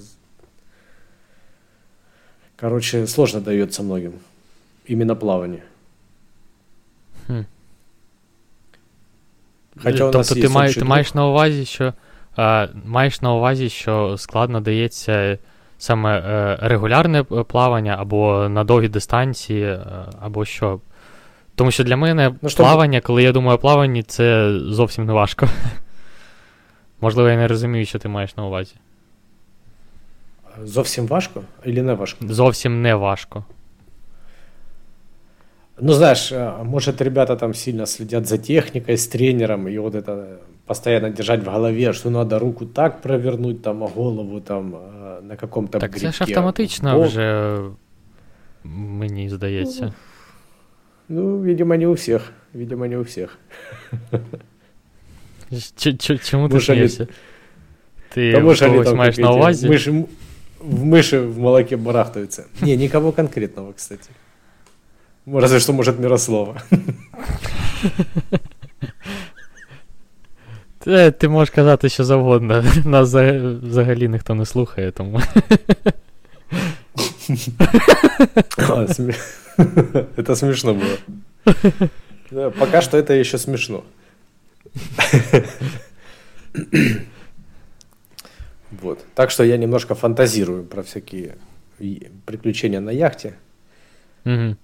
[2.55, 4.19] Короче, сложно дается многим.
[4.85, 5.63] Именно плавание.
[7.27, 7.45] Хм.
[9.81, 11.93] Хоча у нас тобто ти, має, ти маєш на увазі, що
[12.84, 15.38] маєш на увазі, що складно дається
[15.78, 19.80] саме е, регулярне плавання або на довгі дистанції, е,
[20.20, 20.80] або що.
[21.54, 25.48] Тому що для мене ну, плавання, коли я думаю о плаванні, це зовсім не важко.
[27.00, 28.74] Можливо, я не розумію, що ти маєш на увазі.
[30.64, 32.26] Зовсім важко или не важко?
[32.28, 33.44] Зовсім не важко.
[35.80, 36.32] Ну, знаешь,
[36.64, 41.49] может, ребята там сильно следят за техникой, с тренером, и вот это постоянно держать в
[41.49, 44.75] голове, что надо руку так провернуть, там, а голову там
[45.21, 47.07] на каком-то Так це ж автоматично Бог.
[47.07, 47.59] вже,
[48.63, 49.93] мені здається.
[51.09, 52.31] Ну, ну, видимо, не у всех.
[52.53, 53.37] Видимо, не у всех.
[56.23, 57.07] Чому ти смієшся?
[58.09, 59.67] Ти когось маєш на увазі?
[59.67, 60.05] Мыши,
[60.59, 62.45] в мыши в молоке барахтаются.
[62.61, 64.09] Не, никого конкретного, кстати.
[65.25, 66.61] Разве что, может, Мирослава.
[70.87, 72.63] Ти, ти можеш казати що завгодно.
[72.85, 73.09] Нас
[73.63, 75.21] взагалі ніхто не слухає, тому.
[80.17, 80.97] Это смешно было.
[82.51, 83.83] Пока что это еще смешно.
[88.81, 89.05] Вот.
[89.15, 91.35] Так что я немножко фантазирую про всякие
[92.25, 93.33] приключения на яхте.
[94.25, 94.55] Угу.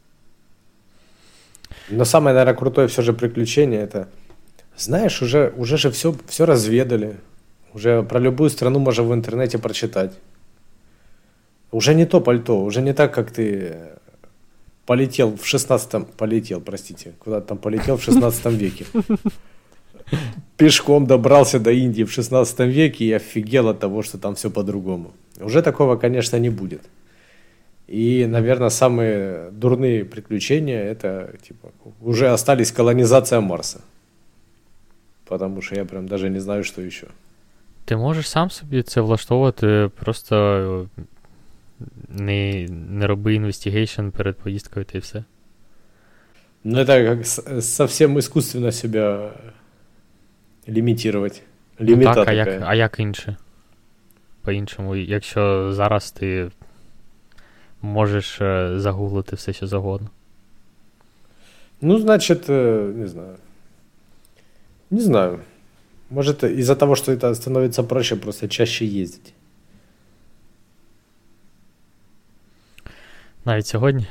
[1.90, 4.08] Но самое, наверное, крутое все же приключение это,
[4.77, 7.17] знаешь, уже, уже же все, все разведали.
[7.75, 10.13] Уже про любую страну можно в интернете прочитать.
[11.71, 13.77] Уже не то пальто, уже не так, как ты
[14.87, 18.87] полетел в 16 полетел, простите, куда там полетел в 16 веке
[20.57, 25.13] пешком добрался до Индии в 16 веке и офигел от того, что там все по-другому.
[25.41, 26.83] Уже такого, конечно, не будет.
[27.87, 33.81] И, наверное, самые дурные приключения это типа уже остались колонизация Марса.
[35.25, 37.07] Потому що я прям даже не знаю, що ще.
[37.85, 40.89] Ти можеш сам собі це влаштовувати, просто
[42.09, 45.25] не не роби investigation перед поїздкою та і все.
[46.65, 47.27] Ну, это как
[47.63, 49.31] совсем искусственно себя
[50.69, 51.41] лімітувати.
[51.79, 53.37] Ну, так, а як, а як інше?
[54.43, 56.51] По-іншому, якщо зараз ти
[57.83, 60.11] можеш е, загуглити все, що завгодно.
[61.81, 62.53] Ну, значит, е,
[62.95, 63.37] не знаю.
[64.95, 65.41] Не знаю.
[66.11, 69.35] Может, из-за того, что это становится проще, просто чаще ездить.
[73.45, 74.07] Навіть сьогодні?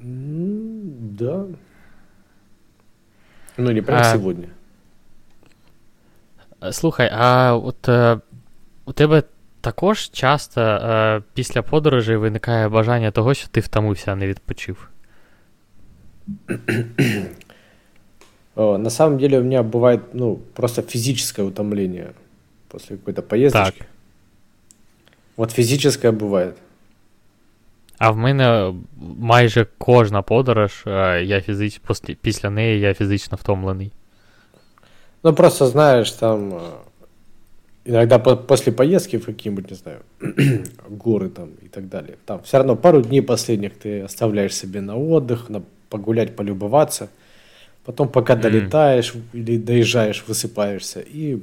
[0.00, 1.44] Да.
[3.58, 4.48] Ну, не прям а, сегодня.
[6.70, 8.20] Слухай, а от е,
[8.84, 9.22] у тебе
[9.60, 14.88] також часто е, після подорожей виникає бажання того, що ти втомився, а не відпочив?
[18.55, 22.13] О, на самом деле у меня бывает, ну, просто физическое утомление
[22.69, 23.79] после какой-то поездочки.
[23.79, 23.87] Так.
[25.35, 26.55] Вот физическое бывает.
[27.99, 28.73] А в мене
[29.19, 31.81] майже кожна подорож, е, я фізич...
[31.87, 33.91] після, після неї я фізично втомлений.
[35.23, 36.59] Ну, просто знаешь, там э,
[37.85, 39.99] иногда по- после поездки в какие-нибудь, не знаю,
[40.89, 44.95] горы там и так далее, там все равно пару дней последних ты оставляешь себе на
[44.95, 47.09] отдых, на погулять, полюбоваться.
[47.84, 48.42] Потом, пока Мгм.
[48.42, 51.38] долетаешь или доезжаешь, высыпаешься, и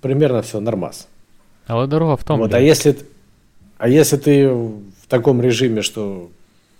[0.00, 1.08] примерно все нормас.
[1.68, 2.42] Але дорога втомлює.
[2.46, 2.94] Вот, а если,
[3.78, 4.48] а если ты
[5.02, 6.28] в таком режиме, что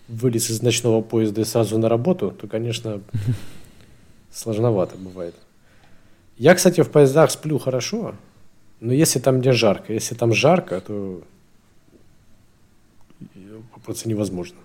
[0.09, 3.01] вылез из ночного поезда и сразу на работу, то, конечно,
[4.33, 5.35] сложновато бывает.
[6.39, 8.13] Я, кстати, в поездах сплю хорошо,
[8.81, 11.21] но если там не жарко, если там жарко, то
[13.85, 14.57] просто невозможно.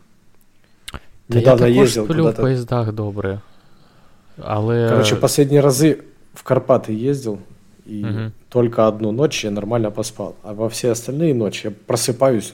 [1.29, 2.41] Я Недавно також ездил сплю в куда-то.
[2.41, 3.39] поїздах добре.
[4.40, 4.88] Але.
[4.88, 6.02] Короче, последние разы
[6.34, 7.38] в Карпаты ездил,
[7.86, 8.32] и Мгм.
[8.48, 10.34] только одну ночь я нормально поспал.
[10.42, 12.52] А во все остальные ночи я просыпаюсь,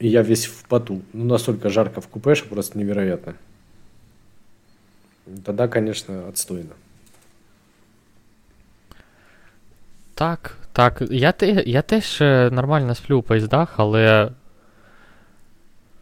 [0.00, 1.00] и я весь в поту.
[1.12, 3.34] Ну, настолько жарко в купе, что просто невероятно.
[5.44, 6.70] Тогда, конечно, отстойно.
[10.14, 11.02] Так, так.
[11.10, 14.30] Я, те, я теж е, нормально сплю у поїздах, але.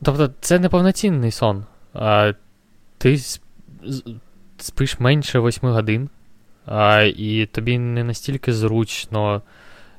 [0.03, 1.65] Тобто, це не повноцінний сон.
[1.95, 2.33] А,
[2.99, 3.41] ти с-
[3.85, 4.03] з-
[4.62, 6.10] спиш менше 8 годин,
[6.66, 9.41] а, і тобі не настільки зручно,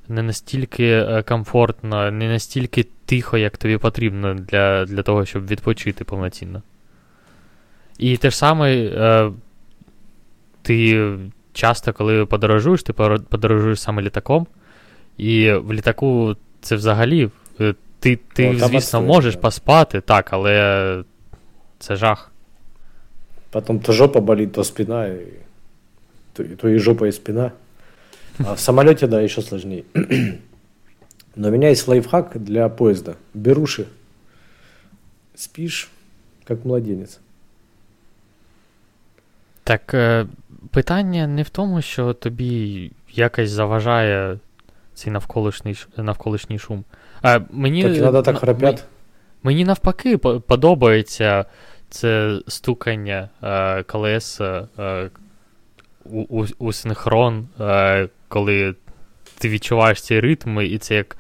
[0.09, 6.05] не настільки е, комфортно, не настільки тихо, як тобі потрібно для, для того, щоб відпочити
[6.05, 6.63] повноцінно.
[7.99, 9.31] І те ж саме, е,
[10.63, 11.11] ти
[11.53, 14.47] часто, коли подорожуєш, ти подорожуєш саме літаком,
[15.19, 17.31] і в літаку це взагалі.
[17.61, 21.05] е, Ти, ти О, звісно, можеш поспати, так, але
[21.79, 22.30] це жах.
[23.51, 25.27] Потом то жопа болит, то спина, и
[26.35, 27.53] то, то и жопа, и спина.
[28.39, 29.85] А в самолете, да, еще сложнее.
[31.37, 33.17] Но у меня есть лайфхак для поезда.
[33.35, 33.87] Беруши.
[35.35, 35.89] Спишь,
[36.45, 37.21] как младенец.
[39.65, 40.27] Так е,
[40.71, 44.39] питання не в тому, що тобі якось заважає
[44.95, 46.85] цей навколишній, навколишній шум.
[47.23, 48.85] А, мені, Так иногда так м- храпят.
[49.43, 51.45] Мені навпаки подобається
[51.91, 55.11] це стукання е, колес е,
[56.05, 58.75] у, у, у синхрон, е, коли
[59.39, 61.17] ти відчуваєш ці ритми, і це як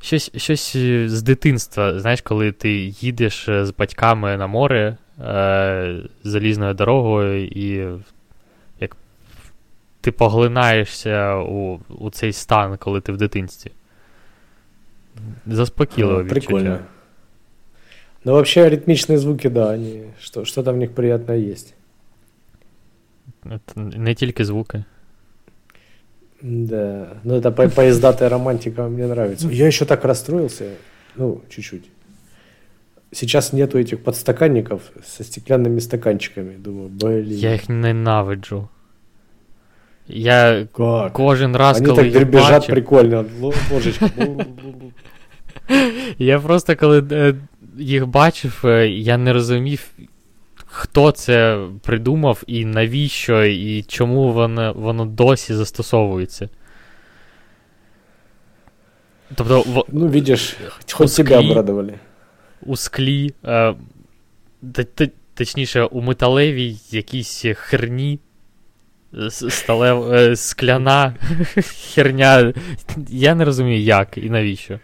[0.00, 2.00] щось, щось з дитинства.
[2.00, 7.98] Знаєш, коли ти їдеш е, з батьками на море е, залізною дорогою, і
[8.80, 8.96] як
[10.00, 13.70] ти поглинаєшся у, у цей стан, коли ти в дитинстві.
[15.46, 16.58] Заспокійливо Прикольно.
[16.58, 16.84] відчуття.
[18.23, 21.73] Но вообще ритмичные звуки, да, они, что, что-то в них приятное есть.
[23.43, 24.83] Це Не тільки звуки.
[26.41, 29.47] Да, ну это по поездатая романтика мне нравится.
[29.49, 30.65] Я еще так расстроился,
[31.15, 31.89] ну, чуть-чуть.
[33.11, 36.55] Сейчас нету этих подстаканников со стеклянными стаканчиками.
[36.57, 38.67] Думаю, блин, Я їх ненавиджу.
[40.07, 41.13] Я как?
[41.13, 43.25] кожен раз, Они коли так їх дребезжат бачу, прикольно.
[43.41, 44.05] Ло- Ложечка.
[44.17, 44.91] Бу-бу-бу.
[46.17, 47.35] я просто коли е,
[47.78, 49.90] їх бачив, е, я не розумів,
[50.66, 56.48] хто це придумав і навіщо, і чому воно, воно досі застосовується.
[59.34, 61.24] Тобто в, Ну, видишь, хоть Куски.
[61.24, 61.94] тебя обрадовали.
[62.66, 63.74] у склі, е,
[64.72, 68.18] т- т- точніше, у металевій якійсь херні.
[69.30, 71.14] Сталев, е, скляна
[71.94, 72.52] херня.
[73.08, 74.78] Я не розумію, як і навіщо.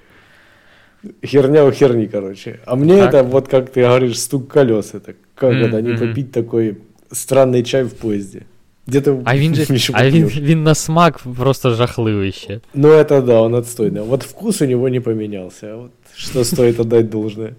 [1.26, 2.60] Херня у херни, короче.
[2.66, 3.14] А мне Так.
[3.14, 4.94] это, вот как ты говоришь, стук колес.
[4.94, 6.00] Это как М, это, не мгм.
[6.08, 6.78] попить такой
[7.12, 8.42] странный чай в поезде.
[8.88, 10.40] Где-то А він же ещё а він, попьёшь.
[10.42, 12.60] він на смак просто жахливий ще.
[12.74, 14.02] Ну, это да, он отстойный.
[14.06, 15.68] Вот вкус у него не поменялся.
[15.68, 17.56] а Вот что стоит отдать должное.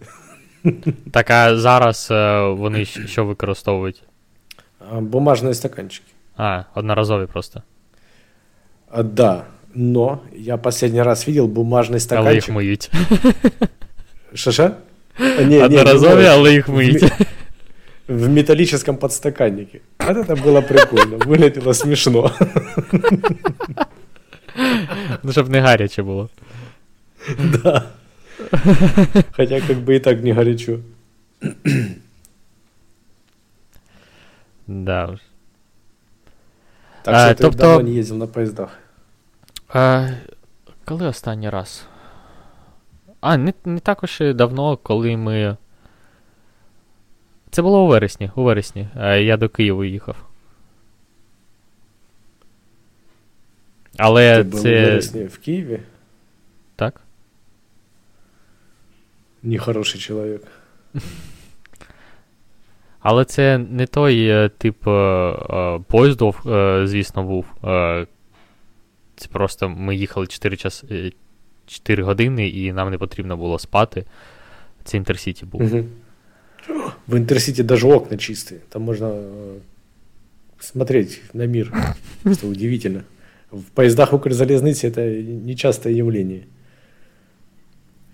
[1.11, 4.03] Так, а зараз е, вони щ- що використовують?
[4.93, 6.07] А, Бумажные стаканчики.
[6.37, 7.63] А, одноразові просто.
[8.91, 12.55] А, да, но я последний раз видел бумажный Але їх стаканчик.
[12.55, 12.91] миють.
[14.35, 14.77] Шаша?
[15.19, 17.03] А, не, не, Одноразові, не, але їх в, миють.
[17.03, 17.11] ме-
[18.09, 19.81] в металлическом подстаканнике.
[19.99, 21.17] Вот это было прикольно.
[21.19, 22.31] Выглядело смешно.
[25.23, 26.29] Ну, щоб не гаряче було.
[27.39, 27.83] Да.
[29.33, 30.79] Хотя как бы и так не горячо.
[34.67, 35.07] Да.
[35.07, 35.21] уж.
[37.03, 37.59] Так що ти тобто...
[37.59, 38.79] давно не їздив на поїздах.
[39.70, 40.10] А,
[40.86, 41.86] Коли останній раз?
[43.22, 45.58] А, не не також давно, коли ми.
[47.52, 48.32] Це було у вересні.
[48.36, 48.88] У вересні.
[49.22, 50.16] Я до Києва їхав.
[53.98, 54.50] Але Ти це.
[54.52, 55.80] був у вересні в Києві?
[56.76, 57.02] Так.
[59.44, 60.42] Нехороший чоловік.
[63.00, 64.92] Але це не той е, тип е,
[66.48, 67.46] е, звісно, був.
[69.17, 70.85] Це просто ми їхали 4 час,
[71.67, 74.05] 4 години, і нам не потрібно було спати.
[74.85, 75.63] Це Інтерсіті був.
[75.63, 75.85] Угу.
[77.09, 78.55] В Інтерсіті навіть окна чисті.
[78.69, 79.15] Там можна
[80.59, 81.73] смотреть на мир.
[82.41, 83.01] Це удивительно.
[83.51, 85.01] В поездах Укрзалезницы это
[85.47, 86.47] нечастое явление.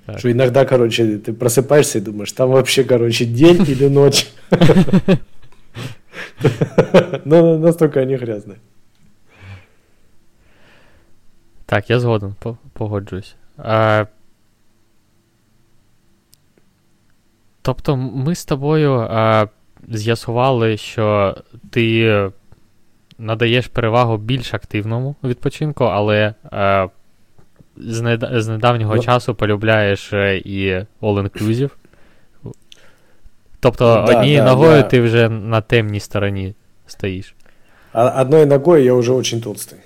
[0.07, 0.18] Так.
[0.18, 4.26] Что иногда, короче, ты просыпаешься и думаешь, там вообще, короче, день или ночь.
[7.24, 8.59] Ну, настолько они грязные.
[11.74, 12.36] Так, я згоден,
[12.74, 13.36] погоджуюсь.
[13.57, 14.05] А,
[17.61, 19.47] Тобто, ми з тобою а,
[19.88, 21.36] з'ясували, що
[21.69, 22.30] ти
[23.17, 26.88] надаєш перевагу більш активному відпочинку, але а,
[27.78, 28.30] з, нед...
[28.32, 31.71] з недавнього ну, часу полюбляєш е, і all-inclusive.
[33.59, 34.84] Тобто, да, однією да, ногою я...
[34.84, 36.55] ти вже на темній стороні
[36.88, 37.36] стоїш.
[37.93, 39.78] А одной ногой я уже очень толстый.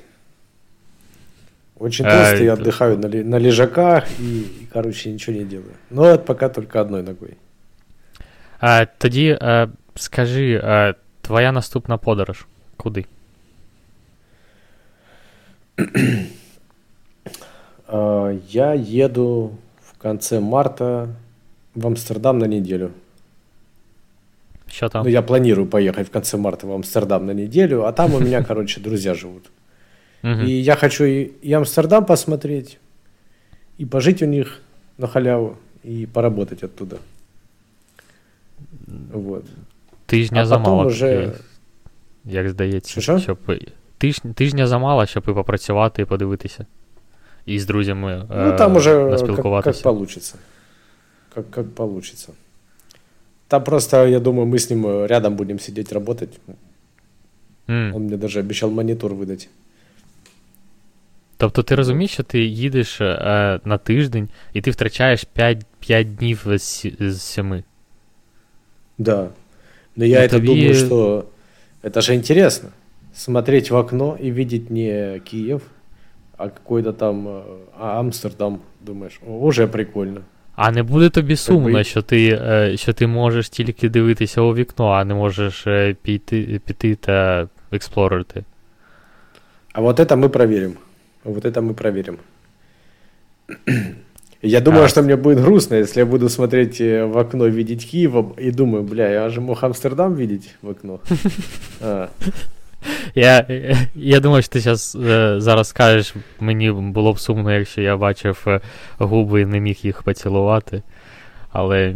[1.79, 5.73] Очень толстый, я отдыхаю на, на лежаках и, короче, ничего не делаю.
[5.89, 7.37] Но это пока только одной ногой.
[8.59, 12.47] А, Тоді а, скажи, а, твоя наступна подорож
[12.77, 13.05] куди?
[18.49, 19.51] Я еду
[19.81, 21.07] в конце марта
[21.75, 22.91] в Амстердам на неделю.
[24.67, 25.03] Что там?
[25.03, 28.43] Ну, я планирую поехать в конце марта в Амстердам на неделю, а там у меня,
[28.47, 29.49] короче, друзья живут.
[30.22, 32.78] И я хочу и, и Амстердам посмотреть,
[33.78, 34.60] и пожить у них
[34.98, 36.98] на халяву, и поработать оттуда.
[38.86, 39.44] Вот.
[40.06, 40.84] Тижня а замало.
[40.84, 41.32] Уже...
[42.24, 43.18] Як здається, Що?
[43.18, 43.38] щоб
[43.98, 44.20] тиж...
[44.34, 46.66] тижня замало, щоб і попрацювати і подивитися.
[47.48, 50.36] И с друзьями Ну, там уже как, как получится.
[51.34, 52.32] Как, как получится.
[53.48, 56.38] Там просто, я думаю, мы с ним рядом будем сидеть, работать.
[57.66, 57.96] Mm.
[57.96, 59.48] Он мне даже обещал монитор видати.
[61.36, 66.46] Тобто ти розумієш, що ти їдеш е, на тиждень і ти втрачаєш 5 5 днів
[66.54, 67.62] з, з 7?
[68.98, 69.28] Да.
[69.96, 70.46] Но я это тобі...
[70.46, 71.24] думаю, что
[71.82, 72.68] это же интересно.
[73.14, 75.62] Смотреть в окно и видеть не Киев,
[76.36, 77.42] а какой-то там
[77.78, 80.20] а Амстердам, думаєш, уже прикольно.
[80.56, 85.04] А не буде тобі сумно, що ти що ти можеш тільки дивитися у вікно, а
[85.04, 85.66] не можеш
[86.02, 88.44] піти піти та експлорити?
[89.72, 90.76] А вот это мы проверим.
[91.27, 92.19] Вот это мы проверим.
[94.41, 94.87] Я думаю, а.
[94.87, 99.09] что мне будет грустно, если я буду смотреть в окно, видеть Киев, и думаю, бля,
[99.09, 100.99] я же мог Амстердам видеть в окно.
[103.15, 103.45] Я
[103.95, 108.43] я думаю, що ти зараз е, зараз скажеш, мені було б сумно, якщо я бачив
[108.47, 108.61] е,
[108.97, 110.81] губи і не міг їх поцілувати.
[111.49, 111.95] Але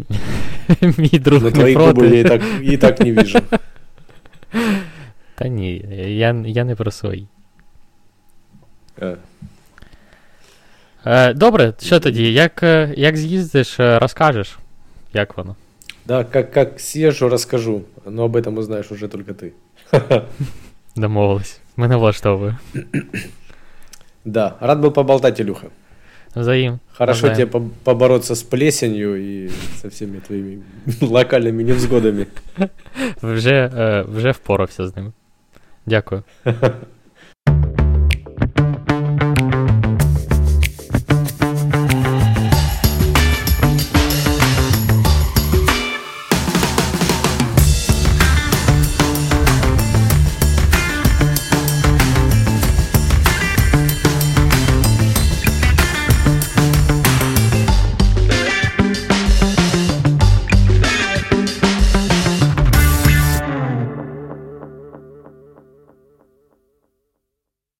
[0.98, 1.44] мій друг.
[1.44, 2.02] Ну, твої проти.
[2.02, 3.40] губи я і так і так не вижу.
[5.36, 7.28] Та ні, я я не про свої.
[9.03, 9.17] Е.
[11.07, 12.33] Е, Добре, що тоді?
[12.33, 14.59] Як е, як з'їздиш, е, розкажеш,
[15.13, 15.57] як воно?
[16.07, 17.83] Да, как, как съезжу, расскажу.
[18.05, 19.53] Но об этом узнаешь уже только ты.
[20.97, 21.61] Домовились.
[21.77, 22.59] Мене влаштовує.
[24.25, 25.67] Да, рад был поболтать, Илюха.
[26.35, 26.79] Взаим.
[26.93, 27.37] Хорошо Взаим.
[27.49, 29.51] тебе побороться с плесенью и
[29.83, 30.63] со всеми твоими
[31.01, 32.27] локальными невзгодами.
[33.23, 33.71] Вже,
[34.09, 35.13] вже впорався з ним.
[35.87, 36.23] Дякую.